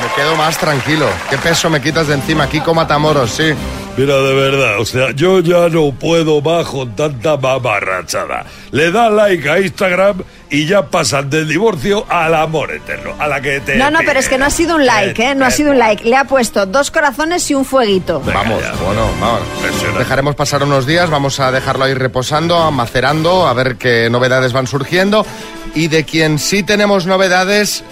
[0.00, 1.06] Me quedo más tranquilo.
[1.28, 2.48] ¿Qué peso me quitas de encima?
[2.48, 3.52] Kiko Matamoros, sí.
[3.96, 8.46] Mira, de verdad, o sea, yo ya no puedo más con tanta mamarrachada.
[8.70, 13.40] Le da like a Instagram y ya pasan del divorcio al amor eterno, a la
[13.40, 13.76] que te...
[13.76, 15.34] No, no, pero es que no ha sido un like, ¿eh?
[15.34, 16.08] No ha sido un like.
[16.08, 18.20] Le ha puesto dos corazones y un fueguito.
[18.20, 19.40] Vamos, bueno, vamos.
[19.98, 24.66] Dejaremos pasar unos días, vamos a dejarlo ahí reposando, macerando, a ver qué novedades van
[24.66, 25.26] surgiendo.
[25.74, 27.84] Y de quien sí tenemos novedades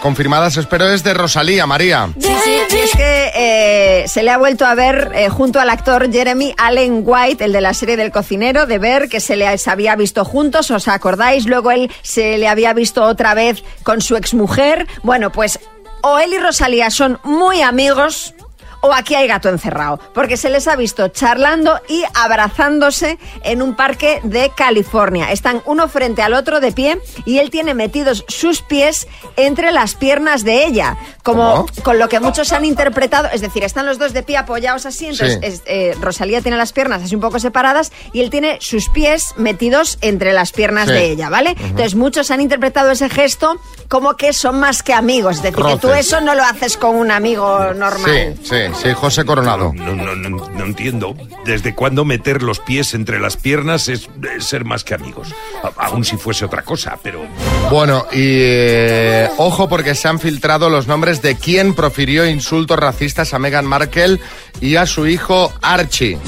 [0.00, 2.10] confirmadas, espero, es de Rosalía, María.
[2.20, 2.32] Sí,
[2.68, 6.54] sí, es que eh, se le ha vuelto a ver eh, junto al actor Jeremy
[6.56, 10.24] Allen White, el de la serie del cocinero, de ver que se les había visto
[10.24, 11.46] juntos, ¿os acordáis?
[11.46, 14.86] Luego él se le había visto otra vez con su exmujer.
[15.02, 15.58] Bueno, pues
[16.02, 18.34] o él y Rosalía son muy amigos.
[18.80, 23.74] O aquí hay gato encerrado, porque se les ha visto charlando y abrazándose en un
[23.74, 25.32] parque de California.
[25.32, 29.94] Están uno frente al otro de pie y él tiene metidos sus pies entre las
[29.94, 31.66] piernas de ella, como ¿Cómo?
[31.82, 35.06] con lo que muchos han interpretado, es decir, están los dos de pie apoyados así,
[35.06, 35.46] entonces Sí.
[35.46, 39.34] es- eh, Rosalía tiene las piernas así un poco separadas y él tiene sus pies
[39.36, 40.92] metidos entre las piernas Sí.
[40.94, 41.56] de ella, ¿vale?
[41.58, 45.76] Entonces muchos han interpretado ese gesto como que son más que amigos, es decir, que
[45.78, 48.36] tú eso no lo haces con un amigo normal.
[48.42, 49.72] Sí, sí, sí, José Coronado.
[49.74, 51.14] No, no, no, no entiendo.
[51.44, 55.28] ¿Desde cuándo meter los pies entre las piernas es, es ser más que amigos?
[55.62, 57.22] A- aún si fuese otra cosa, pero...
[57.70, 63.34] Bueno, y eh, ojo porque se han filtrado los nombres de quien profirió insultos racistas
[63.34, 64.20] a Meghan Markle
[64.60, 66.18] y a su hijo Archie.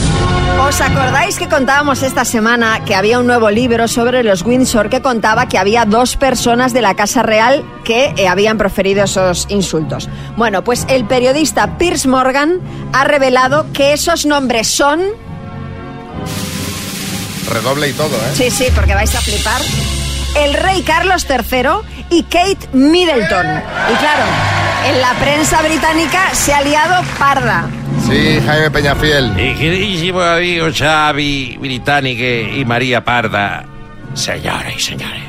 [0.61, 5.01] ¿Os acordáis que contábamos esta semana que había un nuevo libro sobre los Windsor que
[5.01, 10.09] contaba que había dos personas de la Casa Real que eh, habían proferido esos insultos?
[10.37, 12.61] Bueno, pues el periodista Piers Morgan
[12.93, 15.01] ha revelado que esos nombres son...
[17.49, 18.31] Redoble y todo, ¿eh?
[18.35, 19.63] Sí, sí, porque vais a flipar.
[20.37, 23.47] El rey Carlos III y Kate Middleton.
[23.47, 24.25] Y claro,
[24.89, 27.69] en la prensa británica se ha liado parda.
[28.09, 29.31] Sí, Jaime Peñafiel.
[29.33, 33.65] Mi queridísimo amigo Xavi Británique y María Parda,
[34.15, 35.23] señores y señores,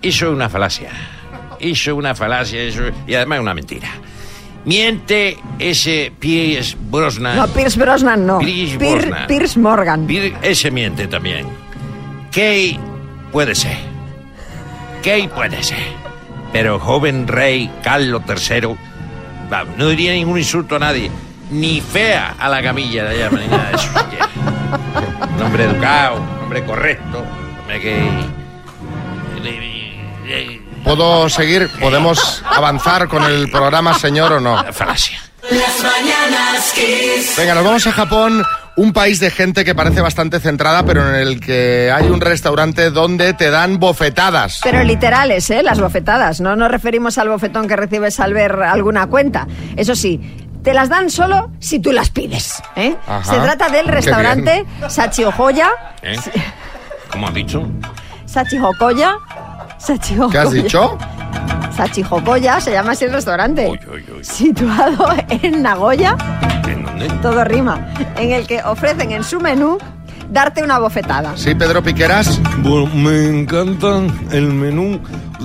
[0.00, 0.90] eso es una falacia.
[1.60, 3.88] Es una falacia eso, y además es una mentira.
[4.64, 7.36] Miente ese Piers Brosnan.
[7.36, 8.38] No, Piers Brosnan no.
[8.38, 9.26] Pierce Pier- Brosnan.
[9.26, 10.06] Piers Morgan.
[10.42, 11.46] Ese miente también.
[12.32, 12.78] Kay
[13.32, 13.76] puede ser.
[15.02, 15.78] Kay puede ser.
[16.52, 18.76] Pero joven rey Carlos III
[19.76, 21.10] no diría ningún insulto a nadie.
[21.50, 23.88] Ni fea a la camilla de allá, ni nada de eso.
[25.36, 28.10] Un hombre educado, un hombre correcto, un hombre que...
[30.84, 31.68] ¿Puedo seguir?
[31.80, 34.64] ¿Podemos avanzar con el programa, señor, o no?
[34.72, 35.20] Falacia.
[35.50, 36.74] Las mañanas.
[37.36, 38.44] Venga, nos vamos a Japón,
[38.76, 42.90] un país de gente que parece bastante centrada, pero en el que hay un restaurante
[42.90, 44.60] donde te dan bofetadas.
[44.62, 45.62] Pero literales, ¿eh?
[45.62, 46.40] Las bofetadas.
[46.40, 49.46] No nos referimos al bofetón que recibes al ver alguna cuenta.
[49.76, 50.20] Eso sí,
[50.62, 52.62] te las dan solo si tú las pides.
[52.76, 52.96] ¿eh?
[53.06, 53.24] Ajá.
[53.24, 55.70] Se trata del restaurante Sachi Ojoya.
[56.02, 56.16] ¿Eh?
[57.10, 57.68] ¿Cómo has dicho?
[58.24, 59.18] Sachi Hokoya.
[59.78, 60.96] Sachi ¿Qué has dicho?
[61.76, 63.78] Sachi Hokoya se llama así el restaurante.
[64.22, 66.16] Situado en Nagoya.
[67.20, 67.88] Todo rima.
[68.16, 69.78] En el que ofrecen en su menú
[70.30, 71.36] darte una bofetada.
[71.36, 72.40] Sí, Pedro Piqueras.
[72.58, 75.00] Bueno, me encanta el menú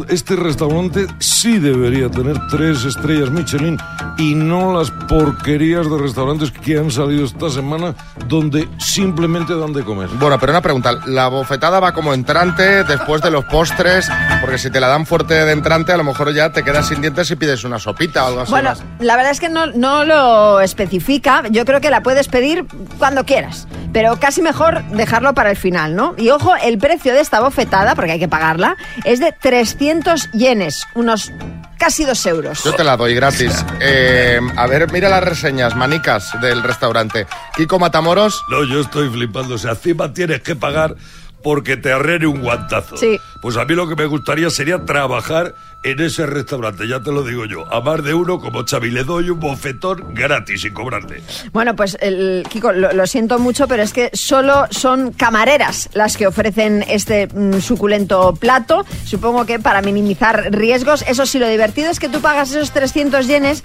[0.09, 3.77] este restaurante sí debería tener tres estrellas Michelin
[4.17, 7.93] y no las porquerías de restaurantes que han salido esta semana
[8.27, 10.09] donde simplemente dan de comer.
[10.19, 14.09] Bueno, pero una pregunta, ¿la bofetada va como entrante después de los postres?
[14.41, 17.01] Porque si te la dan fuerte de entrante, a lo mejor ya te quedas sin
[17.01, 18.51] dientes y pides una sopita o algo así.
[18.51, 18.83] Bueno, más.
[18.99, 21.43] la verdad es que no, no lo especifica.
[21.49, 22.65] Yo creo que la puedes pedir
[22.97, 23.67] cuando quieras.
[23.93, 26.13] Pero casi mejor dejarlo para el final, ¿no?
[26.17, 30.85] Y ojo, el precio de esta bofetada, porque hay que pagarla, es de 300 yenes,
[30.93, 31.31] unos
[31.77, 32.63] casi dos euros.
[32.63, 33.65] Yo te la doy gratis.
[33.79, 37.27] Eh, a ver, mira las reseñas, manicas del restaurante.
[37.55, 38.43] Kiko Matamoros.
[38.49, 39.55] No, yo estoy flipando.
[39.55, 40.95] O sea, encima tienes que pagar
[41.43, 42.97] porque te arrene un guantazo.
[42.97, 43.19] Sí.
[43.41, 47.23] Pues a mí lo que me gustaría sería trabajar en ese restaurante, ya te lo
[47.23, 47.71] digo yo.
[47.71, 51.21] A más de uno, como Xavi, le doy un bofetón gratis sin cobrarle.
[51.53, 56.17] Bueno, pues el, Kiko, lo, lo siento mucho, pero es que solo son camareras las
[56.17, 58.85] que ofrecen este mm, suculento plato.
[59.05, 61.03] Supongo que para minimizar riesgos.
[61.07, 63.63] Eso sí, lo divertido es que tú pagas esos 300 yenes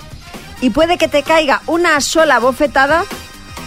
[0.60, 3.04] y puede que te caiga una sola bofetada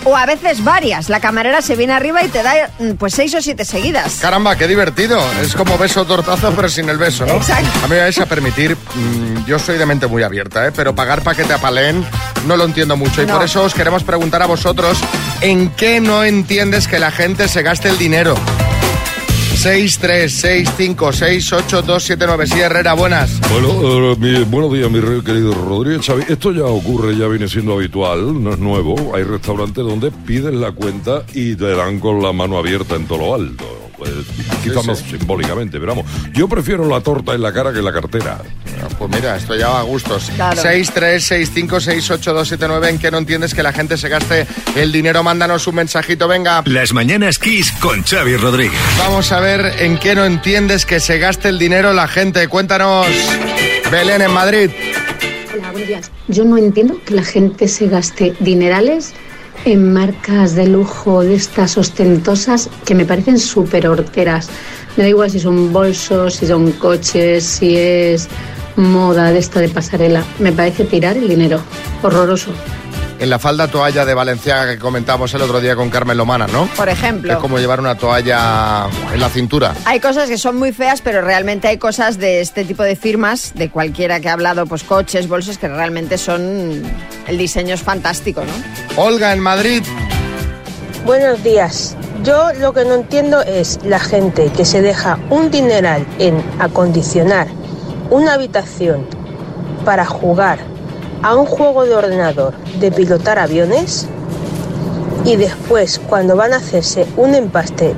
[0.03, 1.10] o a veces varias.
[1.10, 4.17] La camarera se viene arriba y te da mm, pues seis o siete seguidas.
[4.21, 5.19] Caramba, qué divertido.
[5.41, 7.34] Es como beso tortazo, pero sin el beso, ¿no?
[7.36, 7.69] Exacto.
[7.84, 10.71] A mí me vais a permitir, mm, yo soy de mente muy abierta, ¿eh?
[10.75, 12.05] pero pagar para que te apalen
[12.45, 13.21] no lo entiendo mucho.
[13.21, 13.36] Y No.
[13.36, 14.99] por eso os queremos preguntar a vosotros,
[15.41, 18.36] ¿en qué no entiendes que la gente se gaste el dinero?
[19.53, 22.45] 636568279.
[22.47, 23.39] Sí, Herrera, buenas.
[23.49, 26.23] Bueno, eh, mi- buenos días, mi re- querido Rodríguez Xavi.
[26.27, 29.15] Esto ya ocurre, ya viene siendo habitual, no es nuevo.
[29.15, 33.17] Hay restaurantes donde pides la cuenta y te dan con la mano abierta en todo
[33.19, 33.63] lo alto.
[33.97, 34.12] Pues,
[34.63, 34.88] quizás sí.
[34.88, 38.41] más simbólicamente, pero vamos, yo prefiero la torta en la cara que la cartera.
[38.97, 40.31] Pues mira, esto ya va a gustos.
[40.35, 40.61] Claro.
[40.61, 42.89] 636568279.
[42.89, 45.23] ¿En qué no entiendes que la gente se gaste el dinero?
[45.23, 46.63] Mándanos un mensajito, venga.
[46.65, 48.79] Las mañanas Kiss con Xavi Rodríguez.
[48.97, 52.47] Vamos a ver en qué no entiendes que se gaste el dinero la gente.
[52.47, 53.07] Cuéntanos.
[53.91, 54.69] Belén en Madrid.
[55.53, 56.11] Hola, buenos días.
[56.27, 59.13] Yo no entiendo que la gente se gaste dinerales
[59.65, 64.49] en marcas de lujo de estas ostentosas que me parecen súper horteras.
[64.97, 68.27] Me da igual si son bolsos, si son coches, si es
[68.75, 70.23] moda de esta de pasarela.
[70.39, 71.61] Me parece tirar el dinero.
[72.01, 72.51] Horroroso.
[73.17, 76.67] En la falda toalla de Valenciaga que comentamos el otro día con Carmen Lomana, ¿no?
[76.75, 77.31] Por ejemplo.
[77.31, 79.73] Es como llevar una toalla en la cintura.
[79.85, 83.53] Hay cosas que son muy feas, pero realmente hay cosas de este tipo de firmas,
[83.55, 86.83] de cualquiera que ha hablado, pues coches, bolsos, que realmente son.
[87.25, 89.01] El diseño es fantástico, ¿no?
[89.01, 89.83] Olga en Madrid.
[91.05, 91.95] Buenos días.
[92.23, 97.47] Yo lo que no entiendo es la gente que se deja un dineral en acondicionar
[98.10, 99.06] una habitación
[99.84, 100.60] para jugar
[101.22, 104.08] a un juego de ordenador de pilotar aviones
[105.24, 107.96] y después cuando van a hacerse un empaste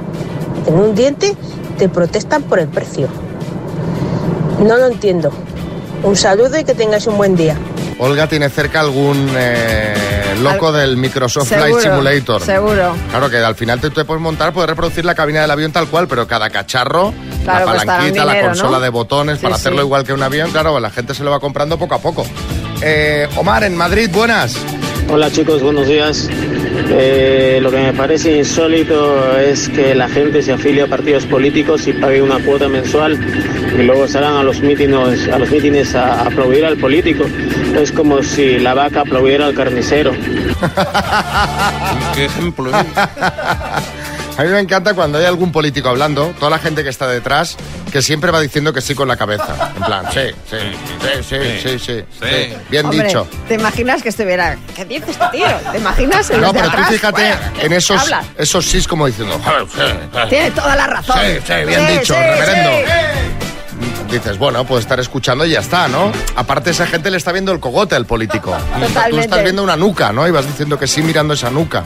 [0.65, 1.35] en un diente
[1.77, 3.07] te protestan por el precio.
[4.59, 5.31] No lo entiendo.
[6.03, 7.55] Un saludo y que tengáis un buen día.
[7.99, 12.41] Olga tiene cerca algún eh, loco del Microsoft Flight Simulator.
[12.41, 12.95] seguro.
[13.09, 15.87] Claro que al final te, te puedes montar, puedes reproducir la cabina del avión tal
[15.87, 17.13] cual, pero cada cacharro,
[17.55, 18.83] Claro, la palanquita, la dinero, consola ¿no?
[18.83, 19.61] de botones, Sí, para sí.
[19.61, 22.25] hacerlo igual que un avión, claro, la gente se lo va comprando poco a poco.
[22.81, 24.57] Eh, Omar, en Madrid, buenas.
[25.09, 26.27] Hola chicos, buenos días.
[26.89, 31.87] Eh, lo que me parece insólito es que la gente se afilie a partidos políticos
[31.87, 33.17] y pague una cuota mensual
[33.77, 37.23] y luego salgan a los mítines, a los mítines a aplaudir al político.
[37.79, 40.11] Es como si la vaca aplaudiera al carnicero.
[42.13, 42.69] ¿Qué ejemplo?
[44.37, 47.57] A mí me encanta cuando hay algún político hablando, toda la gente que está detrás,
[47.91, 49.71] que siempre va diciendo que sí con la cabeza.
[49.75, 50.19] En plan, sí,
[50.49, 50.57] sí,
[51.01, 52.53] sí, sí, sí, sí, sí.
[52.69, 53.27] Bien Hombre, dicho.
[53.47, 54.55] ¿Te imaginas que estuviera.?
[54.75, 55.47] ¿Qué dice este tío?
[55.71, 56.29] ¿Te imaginas?
[56.29, 58.23] No, pero tú fíjate Bueno, en esos, habla.
[58.37, 59.39] esos sís como diciendo.
[60.29, 61.17] Tiene toda la razón.
[61.19, 62.91] Sí, sí, bien dicho, reverendo.
[64.11, 66.11] Dices, bueno, puede estar escuchando y ya está, ¿no?
[66.35, 68.55] Aparte, esa gente le está viendo el cogote al político.
[68.79, 69.25] Tú Totalmente.
[69.25, 70.27] estás viendo una nuca, ¿no?
[70.27, 71.83] Y vas diciendo que sí mirando esa nuca.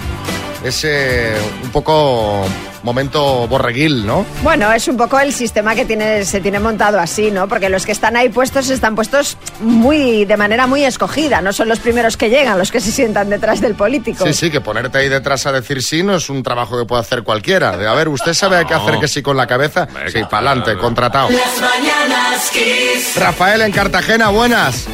[0.64, 2.46] Es eh, un poco
[2.84, 4.26] momento borreguil, ¿no?
[4.44, 7.48] Bueno, es un poco el sistema que tiene, se tiene montado así, ¿no?
[7.48, 11.42] Porque los que están ahí puestos están puestos muy, de manera muy escogida.
[11.42, 14.26] No son los primeros que llegan, los que se sientan detrás del político.
[14.26, 17.02] Sí, sí, que ponerte ahí detrás a decir sí no es un trabajo que puede
[17.02, 17.78] hacer cualquiera.
[17.78, 19.88] De, a ver, ¿usted sabe qué hacer que sí con la cabeza?
[20.08, 21.30] Sí, para adelante, contratado.
[21.30, 23.16] Las mañanas Kiss.
[23.16, 24.88] Rafael en Cartagena, buenas.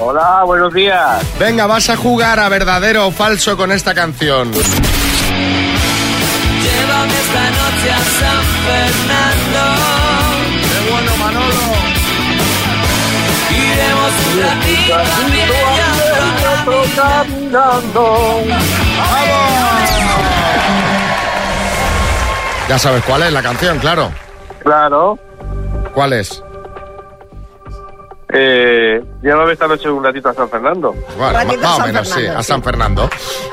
[0.00, 1.22] Hola, buenos días.
[1.40, 4.52] Venga, vas a jugar a verdadero o falso con esta canción.
[6.98, 9.62] Llévame esta noche a San Fernando.
[10.60, 11.66] Qué bueno, Manolo.
[13.50, 14.96] Iremos un ratito
[22.68, 24.10] Ya sabes cuál es la canción, claro.
[24.62, 25.18] Claro.
[25.94, 26.42] ¿Cuál es?
[28.30, 30.94] Eh, llévame esta noche un ratito a San Fernando.
[31.16, 32.42] Bueno, más a o San menos, sí, Fernando, a.
[32.42, 33.10] San Fernando.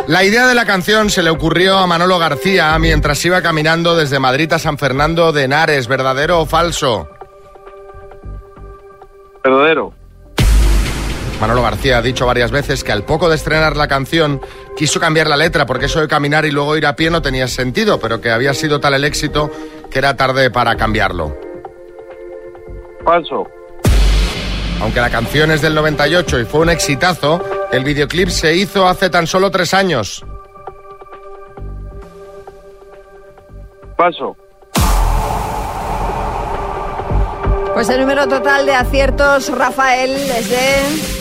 [0.07, 4.19] La idea de la canción se le ocurrió a Manolo García mientras iba caminando desde
[4.19, 5.87] Madrid a San Fernando de Henares.
[5.87, 7.07] ¿Verdadero o falso?
[9.43, 9.93] Verdadero.
[11.39, 14.41] Manolo García ha dicho varias veces que al poco de estrenar la canción
[14.75, 17.47] quiso cambiar la letra porque eso de caminar y luego ir a pie no tenía
[17.47, 19.51] sentido, pero que había sido tal el éxito
[19.91, 21.37] que era tarde para cambiarlo.
[23.03, 23.47] Falso.
[24.81, 29.09] Aunque la canción es del 98 y fue un exitazo, el videoclip se hizo hace
[29.09, 30.23] tan solo tres años.
[33.97, 34.35] Falso.
[37.73, 41.14] Pues el número total de aciertos, Rafael, es de...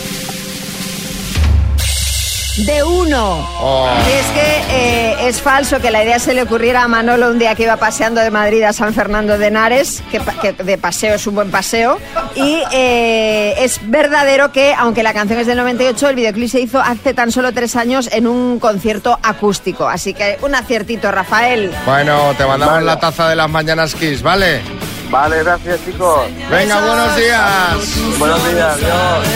[2.56, 3.48] De uno.
[3.60, 3.88] Oh.
[4.06, 7.38] Y es que eh, es falso que la idea se le ocurriera a Manolo un
[7.40, 10.20] día que iba paseando de Madrid a San Fernando de Henares, que,
[10.52, 11.98] de paseo es un buen paseo.
[12.36, 16.78] Y eh, es verdadero que, aunque la canción es del 98, el videoclip se hizo
[16.78, 19.88] hace tan solo tres años en un concierto acústico.
[19.88, 21.72] Así que un aciertito, Rafael.
[21.84, 22.86] Bueno, te mandamos Vale.
[22.86, 24.62] la taza de las mañanas Kiss, ¿vale?
[25.10, 26.20] Vale, gracias, chicos.
[26.48, 28.18] Venga, buenos días.
[28.18, 29.26] Buenos días, adiós.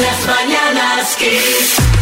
[0.00, 2.01] Las mañanas Kiss.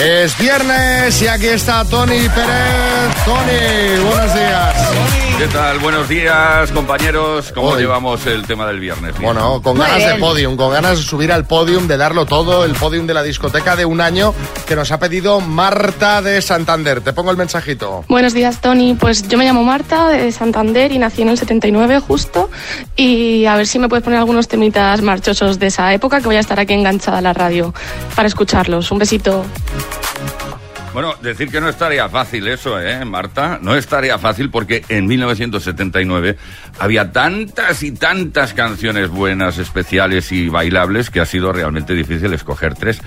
[0.00, 3.24] Es viernes y aquí está Tony Pérez.
[3.24, 5.17] Tony, buenos días.
[5.38, 5.78] ¿Qué tal?
[5.78, 7.52] Buenos días, compañeros.
[7.52, 7.82] ¿Cómo Hoy.
[7.82, 9.16] llevamos el tema del viernes?
[9.16, 9.32] Bien.
[9.32, 12.64] Bueno, con Muy ganas de podium, con ganas de subir al podium, de darlo todo,
[12.64, 14.34] el podium de la discoteca de un año
[14.66, 17.02] que nos ha pedido Marta de Santander.
[17.02, 18.04] Te pongo el mensajito.
[18.08, 18.94] Buenos días, Tony.
[18.98, 22.50] Pues yo me llamo Marta de Santander y nací en el 79 justo.
[22.96, 26.36] Y a ver si me puedes poner algunos temitas marchosos de esa época que voy
[26.36, 27.72] a estar aquí enganchada a la radio
[28.16, 28.90] para escucharlos.
[28.90, 29.44] Un besito.
[30.92, 33.58] Bueno, decir que no estaría fácil eso, ¿eh, Marta?
[33.60, 36.36] No estaría fácil porque en 1979
[36.78, 42.74] había tantas y tantas canciones buenas, especiales y bailables que ha sido realmente difícil escoger
[42.74, 43.00] tres.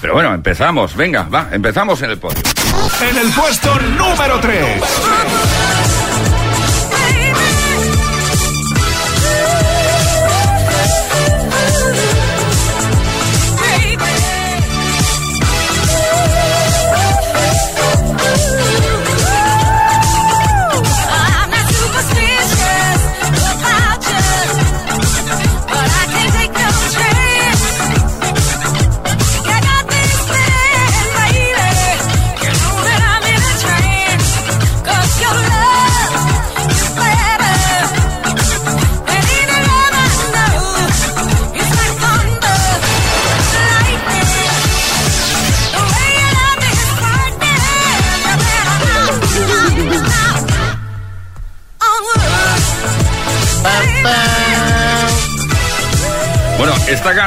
[0.00, 0.96] Pero bueno, empezamos.
[0.96, 2.38] Venga, va, empezamos en el podio.
[3.08, 5.87] En el puesto número 3.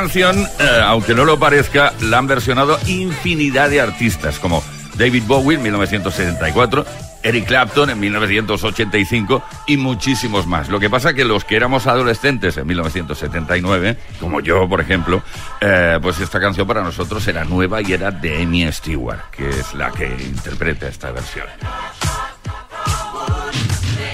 [0.01, 4.63] Canción, eh, aunque no lo parezca, la han versionado infinidad de artistas, como
[4.95, 6.83] David Bowie en 1974,
[7.21, 10.69] Eric Clapton en 1985 y muchísimos más.
[10.69, 15.21] Lo que pasa que los que éramos adolescentes en 1979, como yo, por ejemplo,
[15.59, 19.75] eh, pues esta canción para nosotros era nueva y era de Amy Stewart, que es
[19.75, 21.45] la que interpreta esta versión.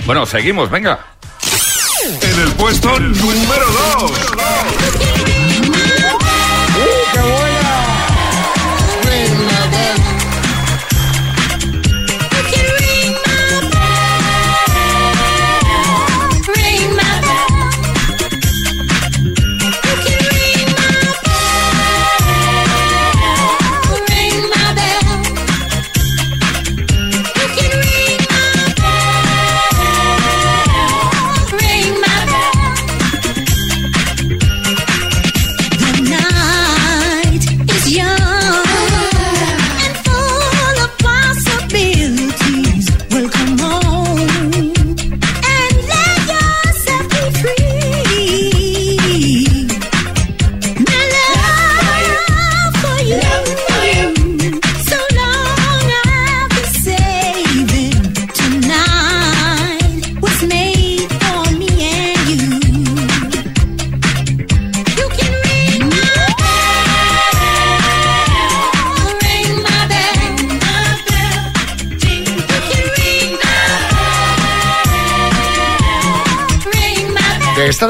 [0.05, 0.99] Bueno, seguimos, venga.
[2.21, 3.65] En el puesto número
[3.99, 4.56] 2.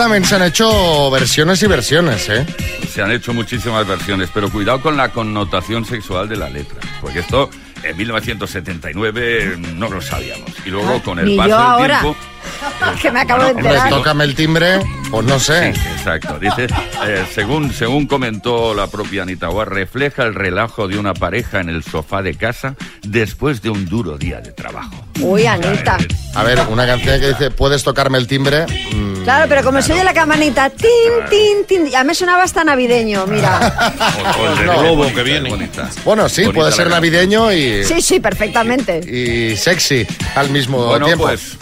[0.08, 2.46] También se han hecho versiones y versiones, ¿eh?
[2.94, 7.20] Se han hecho muchísimas versiones, pero cuidado con la connotación sexual de la letra, porque
[7.20, 7.50] esto
[7.84, 10.50] en 1979 no lo sabíamos.
[10.66, 12.00] Y luego con el Ni paso yo del ahora.
[12.00, 12.16] tiempo,
[13.02, 13.90] que me acabo de Hombre, enterar.
[13.90, 14.80] tócame el timbre,
[15.12, 15.74] pues no sé.
[15.74, 16.38] Sí, exacto.
[16.40, 16.68] Dice,
[17.06, 21.70] eh, según, según comentó la propia Anita Guar, refleja el relajo de una pareja en
[21.70, 25.06] el sofá de casa después de un duro día de trabajo.
[25.22, 25.98] Uy, Anita.
[26.36, 28.66] A ver, una canción que dice, ¿puedes tocarme el timbre?
[28.94, 30.88] Mm, Claro, pero como se oye la campanita, tin,
[31.30, 33.94] tin, tin, ya me sonaba hasta navideño, mira.
[34.40, 34.80] O el del No.
[34.82, 35.50] globo que viene.
[35.50, 35.90] Bonita.
[36.06, 39.00] Bueno, sí, Bonita puede ser navideño y, Sí, sí, perfectamente.
[39.00, 40.06] y sexy
[40.36, 41.26] al mismo Bueno, tiempo.
[41.26, 41.58] pues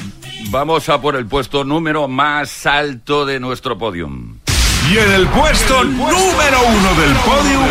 [0.50, 4.38] vamos a por el puesto número más alto de nuestro podium.
[4.92, 7.66] Y en el puesto número uno del podium.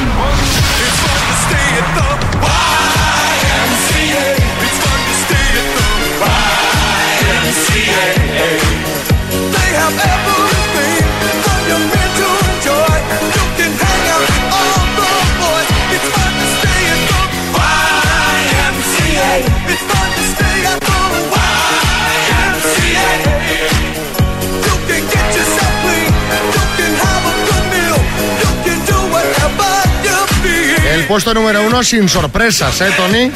[31.15, 33.31] Puesto número uno sin sorpresas, ¿eh, Tony?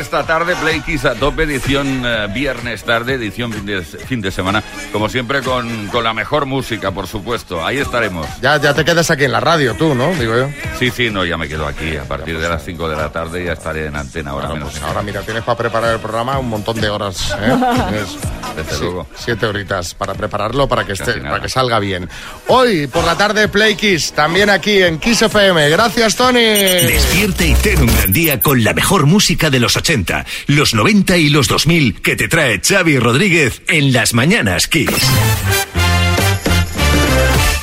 [0.00, 4.30] Esta tarde Play Kiss a tope, edición eh, viernes tarde, edición fin de, fin de
[4.30, 4.62] semana,
[4.92, 7.64] como siempre con, con la mejor música, por supuesto.
[7.64, 8.26] Ahí estaremos.
[8.40, 10.12] Ya, ya te quedas aquí en la radio, tú, ¿no?
[10.14, 10.48] Digo yo.
[10.78, 11.96] Sí, sí, no, ya me quedo aquí.
[11.96, 14.78] A partir de las 5 de la tarde ya estaré en antena ahora Bueno, menos.
[14.78, 17.34] pues ahora mira, tienes para preparar el programa un montón de horas.
[17.40, 17.56] ¿eh?
[18.56, 19.06] Desde sí, luego.
[19.16, 22.08] Siete horitas para prepararlo para que, esté, para que salga bien.
[22.48, 25.70] Hoy por la tarde Play Kiss, también aquí en Kiss FM.
[25.70, 26.40] Gracias, Tony.
[26.40, 31.16] Despierte y ten un gran día con la mejor música de los 80, los 90
[31.16, 34.88] y los 2000 que te trae Xavi Rodríguez en las mañanas Kiss.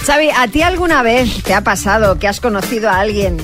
[0.06, 3.38] Xavi, ¿a ti alguna vez te ha pasado que has conocido a alguien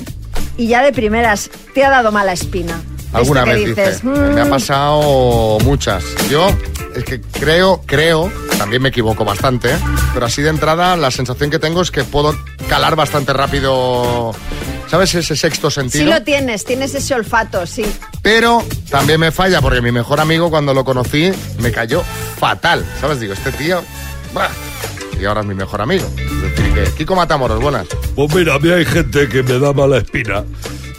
[0.58, 2.78] y ya de primeras te ha dado mala espina?
[3.14, 4.06] Alguna vez dices, dice.
[4.06, 6.04] Me ha "Mm, pasado muchas.
[6.28, 6.48] Yo
[6.94, 9.70] es que creo, creo, también me equivoco bastante,
[10.12, 12.34] pero así de entrada la sensación que tengo es que puedo
[12.68, 14.34] calar bastante rápido,
[14.88, 15.14] ¿sabes?
[15.14, 16.06] Ese sexto Sí sentido.
[16.14, 17.84] lo tienes, tienes ese olfato, sí.
[18.22, 21.30] Pero también me falla porque mi mejor amigo cuando lo conocí
[21.60, 22.02] me cayó
[22.38, 22.84] fatal.
[23.00, 23.20] ¿Sabes?
[23.20, 23.82] Digo, este tío...
[24.34, 24.50] bah,
[25.20, 26.06] Y ahora es mi mejor amigo.
[26.16, 27.86] Es decir, que Kiko Matamoros, buenas.
[28.14, 30.44] Pues mira, a mí hay gente que me da mala espina,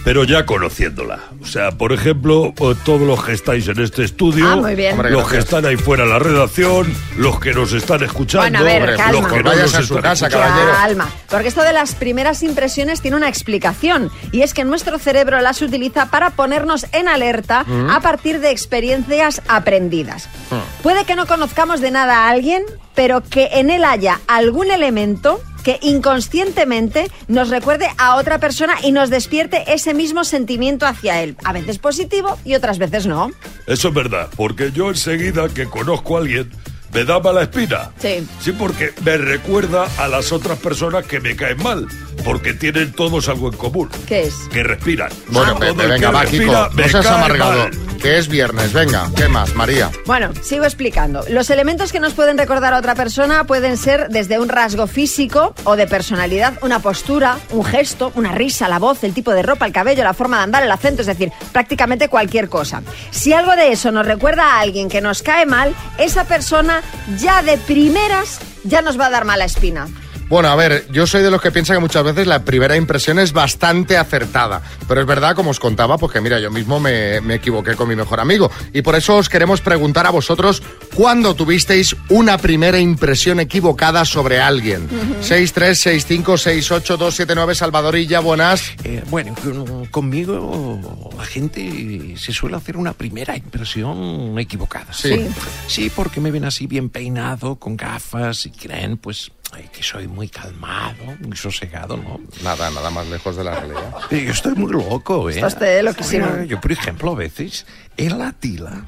[0.07, 1.19] pero ya conociéndola.
[1.41, 4.93] O sea, por ejemplo, eh, todos los que estáis en este estudio, Ah, muy bien.
[4.93, 6.87] Hombre, los que están ahí fuera en la redacción,
[7.17, 9.11] los que nos están escuchando, Bueno, a ver, calma.
[9.19, 10.71] los que no nos a su están casa, caballero.
[10.71, 15.41] Calma, porque esto de las primeras impresiones tiene una explicación y es que nuestro cerebro
[15.41, 17.89] las utiliza para ponernos en alerta Mm.
[17.89, 20.29] a partir de experiencias aprendidas.
[20.51, 20.83] Mm.
[20.83, 22.63] Puede que no conozcamos de nada a alguien,
[22.95, 28.93] pero que en él haya algún elemento que inconscientemente nos recuerde a otra persona y
[28.93, 31.35] nos despierte ese mismo sentimiento hacia él.
[31.43, 33.31] A veces positivo y otras veces no.
[33.65, 36.49] Eso es verdad, porque yo enseguida que conozco a alguien
[36.93, 37.91] me da mala espina.
[37.99, 38.27] Sí.
[38.39, 41.87] Sí, porque me recuerda a las otras personas que me caen mal,
[42.23, 44.33] porque tienen todos algo en común, ¿Qué es?
[44.51, 45.09] que respiran.
[45.29, 46.75] Bueno, Pepe, el venga, que va, respira Kiko.
[46.75, 47.63] me No seas cae amargado.
[47.63, 47.71] mal.
[47.97, 49.09] Que es viernes, venga.
[49.15, 49.89] ¿Qué más, María?
[50.05, 51.23] Bueno, sigo explicando.
[51.29, 55.55] Los elementos que nos pueden recordar a otra persona pueden ser desde un rasgo físico
[55.63, 59.65] o de personalidad, una postura, un gesto, una risa, la voz, el tipo de ropa,
[59.65, 62.83] el cabello, la forma de andar, el acento, es decir, prácticamente cualquier cosa.
[63.09, 66.83] Si algo de eso nos recuerda a alguien que nos cae mal, esa persona
[67.19, 69.87] ya de primeras ya nos va a dar mala espina.
[70.29, 73.17] Bueno, a ver, yo soy de los que piensa que muchas veces la primera impresión
[73.19, 74.61] es bastante acertada.
[74.87, 77.95] Pero es verdad, como os contaba, porque mira, yo mismo me, me equivoqué con mi
[77.95, 78.51] mejor amigo.
[78.73, 80.61] Y por eso os queremos preguntar a vosotros
[80.95, 84.87] cuándo tuvisteis una primera impresión equivocada sobre alguien.
[85.21, 88.63] 636568279 Salvadorilla, buenas.
[88.83, 94.93] Eh, bueno, con- conmigo la gente se suele hacer una primera impresión equivocada.
[94.93, 95.27] Sí.
[95.67, 99.31] Sí, porque me ven así bien peinado, con gafas y creen, pues,
[99.71, 102.19] que soy muy calmado, muy sosegado, ¿no?
[102.43, 103.95] Nada, nada más lejos de la realidad.
[104.09, 105.43] Pero yo estoy muy loco, ¿eh?
[105.43, 106.27] Usted loquísimo.
[106.27, 108.85] Mira, Yo, por ejemplo, a veces en la tila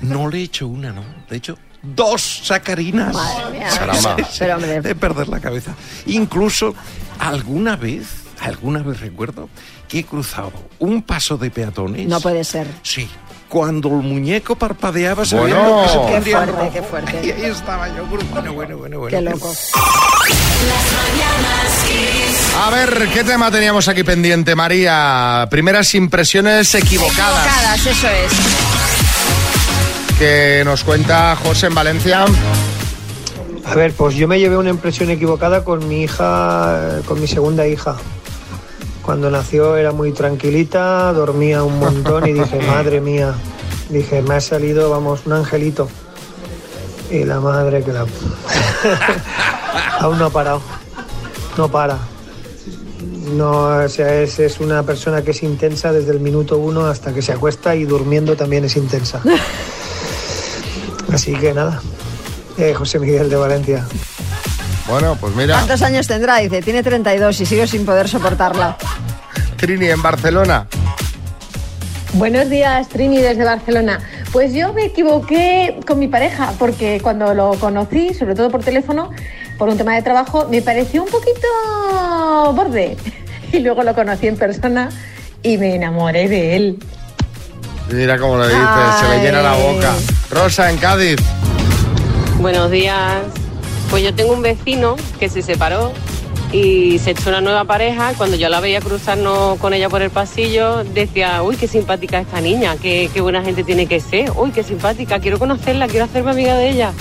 [0.00, 3.14] no le echo una, no, le echo dos sacarinas.
[3.14, 3.68] Madre mía.
[3.78, 4.16] Caramba.
[4.38, 4.80] Pero, hombre.
[4.80, 5.74] de perder la cabeza.
[6.06, 6.74] Incluso
[7.18, 8.06] alguna vez,
[8.40, 9.48] alguna vez recuerdo
[9.88, 12.06] que he cruzado un paso de peatones.
[12.06, 12.66] No puede ser.
[12.82, 13.08] Sí.
[13.52, 15.26] Cuando el muñeco parpadeaba, Bueno.
[15.26, 16.70] sabiendo que se Qué fuerte, rojo.
[16.72, 17.20] qué fuerte.
[17.26, 18.06] Y ahí estaba yo.
[18.06, 18.24] Bueno,
[18.54, 19.08] bueno, bueno, bueno.
[19.08, 19.52] Qué loco.
[22.64, 25.46] A ver, ¿qué tema teníamos aquí pendiente, María?
[25.50, 27.44] Primeras impresiones equivocadas.
[27.44, 28.32] Equivocadas, eso es.
[30.18, 32.24] Que nos cuenta José en Valencia.
[33.66, 37.66] A ver, pues yo me llevé una impresión equivocada con mi hija, con mi segunda
[37.66, 37.96] hija.
[39.02, 43.34] Cuando nació era muy tranquilita, dormía un montón y dije, madre mía,
[43.90, 45.88] dije, me ha salido, vamos, un angelito.
[47.10, 48.06] Y la madre que la...
[50.00, 50.60] Aún no ha parado,
[51.56, 51.98] no para.
[53.34, 57.14] No, o sea, es, es una persona que es intensa desde el minuto uno hasta
[57.14, 59.20] que se acuesta y durmiendo también es intensa.
[61.12, 61.80] Así que nada,
[62.58, 63.86] eh, José Miguel de Valencia.
[64.92, 66.36] Bueno, pues mira, ¿Cuántos años tendrá?
[66.36, 68.76] Dice, tiene 32 y sigo sin poder soportarla.
[69.56, 70.66] Trini en Barcelona.
[72.12, 74.00] Buenos días, Trini, desde Barcelona.
[74.32, 79.08] Pues yo me equivoqué con mi pareja, porque cuando lo conocí, sobre todo por teléfono,
[79.56, 82.98] por un tema de trabajo, me pareció un poquito borde.
[83.50, 84.90] Y luego lo conocí en persona
[85.42, 86.78] y me enamoré de él.
[87.90, 88.60] Mira cómo lo dice,
[89.00, 89.94] se le llena la boca.
[90.30, 91.18] Rosa en Cádiz.
[92.38, 93.41] Buenos días.
[93.92, 95.92] Pues yo tengo un vecino que se separó
[96.50, 98.14] y se echó una nueva pareja.
[98.16, 102.40] Cuando yo la veía cruzarnos con ella por el pasillo, decía, uy, qué simpática esta
[102.40, 106.30] niña, qué, qué buena gente tiene que ser, uy, qué simpática, quiero conocerla, quiero hacerme
[106.30, 106.92] amiga de ella.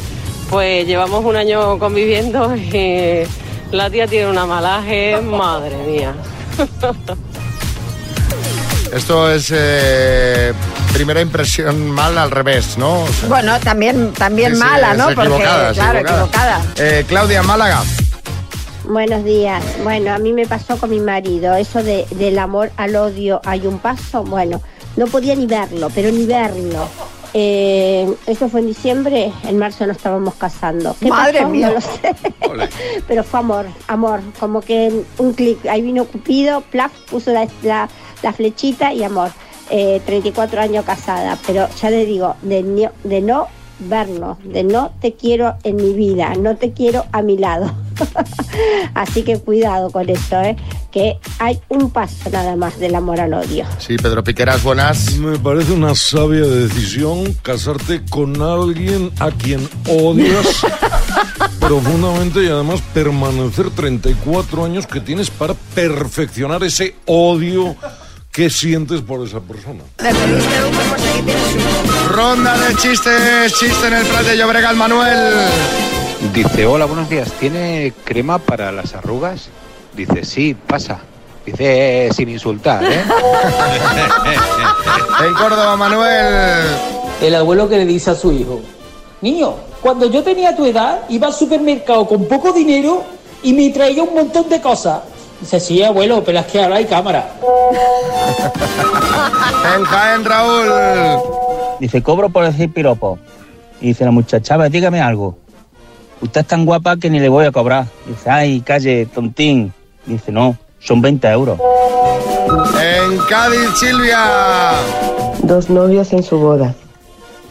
[0.49, 3.23] Pues llevamos un año conviviendo y
[3.71, 6.13] la tía tiene una malaje, madre mía.
[8.93, 10.51] Esto es eh,
[10.93, 13.01] primera impresión mal al revés, ¿no?
[13.03, 15.05] O sea, Bueno, también, también sí, sí, mala, es ¿no?
[15.05, 16.57] Porque, equivocada, claro, equivocada.
[16.59, 16.61] equivocada.
[16.77, 17.83] Eh, Claudia Málaga.
[18.85, 19.63] Buenos días.
[19.83, 23.65] Bueno, a mí me pasó con mi marido, eso de, del amor al odio hay
[23.67, 24.23] un paso.
[24.23, 24.61] Bueno,
[24.97, 26.87] no podía ni verlo, pero ni verlo.
[27.33, 30.95] Eh, eso fue en diciembre, en marzo nos estábamos casando.
[30.99, 31.49] ¿Qué Madre pasó?
[31.49, 31.67] mía.
[31.67, 32.69] No lo sé.
[33.07, 34.19] pero fue amor, amor.
[34.39, 37.87] Como que en un clic, ahí vino Cupido, plaf, puso la, la-
[38.23, 39.31] la flechita y amor.
[39.73, 43.47] Eh, 34 años casada, pero ya le digo, de, no- de no
[43.79, 47.71] vernos, de no te quiero en mi vida, no te quiero a mi lado.
[48.93, 50.55] Así que cuidado con eso, ¿eh?
[50.91, 53.65] que hay un paso nada más del amor al odio.
[53.79, 55.15] Sí, Pedro Piqueras, buenas.
[55.15, 60.45] Me parece una sabia decisión casarte con alguien a quien odias
[61.59, 67.75] profundamente y además permanecer 34 años que tienes para perfeccionar ese odio
[68.31, 69.83] que sientes por esa persona.
[72.09, 75.33] Ronda de chistes, chiste en el Prat de Llobregat, Manuel.
[76.33, 77.29] Dice, hola, buenos días.
[77.39, 79.49] ¿Tiene crema para las arrugas?
[79.95, 80.99] Dice, sí, pasa.
[81.45, 83.03] Dice, "Eh, sin insultar, ¿eh?
[85.25, 86.63] en Córdoba, Manuel.
[87.19, 88.61] El abuelo que le dice a su hijo,
[89.21, 93.03] niño, cuando yo tenía tu edad, iba al supermercado con poco dinero
[93.43, 95.01] y me traía un montón de cosas.
[95.41, 97.31] Dice, sí, abuelo, pero es que ahora hay cámara.
[99.75, 100.69] En Jaén, Raúl.
[101.79, 103.19] Dice, cobro por decir piropo.
[103.79, 105.37] Y dice la muchacha, dígame algo.
[106.21, 107.85] Usted es tan guapa que ni le voy a cobrar.
[108.05, 109.73] Dice, ay, calle, tontín.
[110.05, 111.59] Dice, no, son 20 euros.
[112.81, 114.73] En Cádiz, Silvia.
[115.43, 116.75] Dos novios en su boda.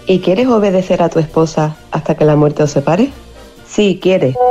[0.06, 3.10] ¿Y quieres obedecer a tu esposa hasta que la muerte os separe?
[3.72, 4.34] Sí, quiere.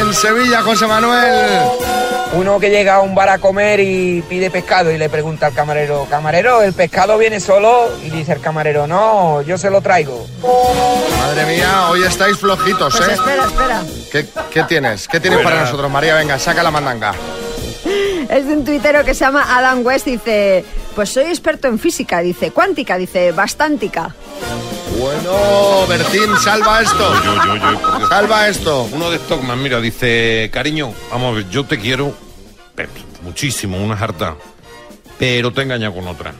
[0.00, 1.62] En Sevilla, José Manuel.
[2.34, 5.54] Uno que llega a un bar a comer y pide pescado y le pregunta al
[5.54, 7.88] camarero, camarero, ¿el pescado viene solo?
[8.04, 10.26] Y dice el camarero, no, yo se lo traigo.
[11.18, 13.12] Madre mía, hoy estáis flojitos, Pues ¿eh?
[13.12, 13.82] espera, espera.
[14.10, 15.06] ¿Qué, qué tienes?
[15.06, 16.16] ¿Qué tienes para nosotros, María?
[16.16, 17.14] Venga, saca la mandanga.
[18.28, 20.64] Es de un tuitero que se llama Adam West, dice,
[20.94, 24.14] pues soy experto en física, dice, cuántica, dice, bastántica.
[24.98, 27.14] Bueno, Bertín, salva esto.
[27.24, 28.88] Yo, yo, yo, porque- Salva esto.
[28.92, 32.14] Uno de Stockman, mira, dice, cariño, vamos a ver, yo te quiero
[32.74, 32.90] pero,
[33.22, 34.36] muchísimo, una jarta,
[35.18, 36.34] pero te he engañado con otra.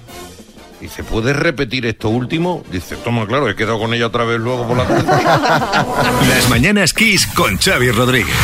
[0.81, 2.63] Dice, ¿puedes repetir esto último?
[2.71, 5.05] Dice, toma, claro, he quedado con ella otra vez luego por la tarde.
[6.29, 8.35] Las mañanas Kiss con Xavi Rodríguez.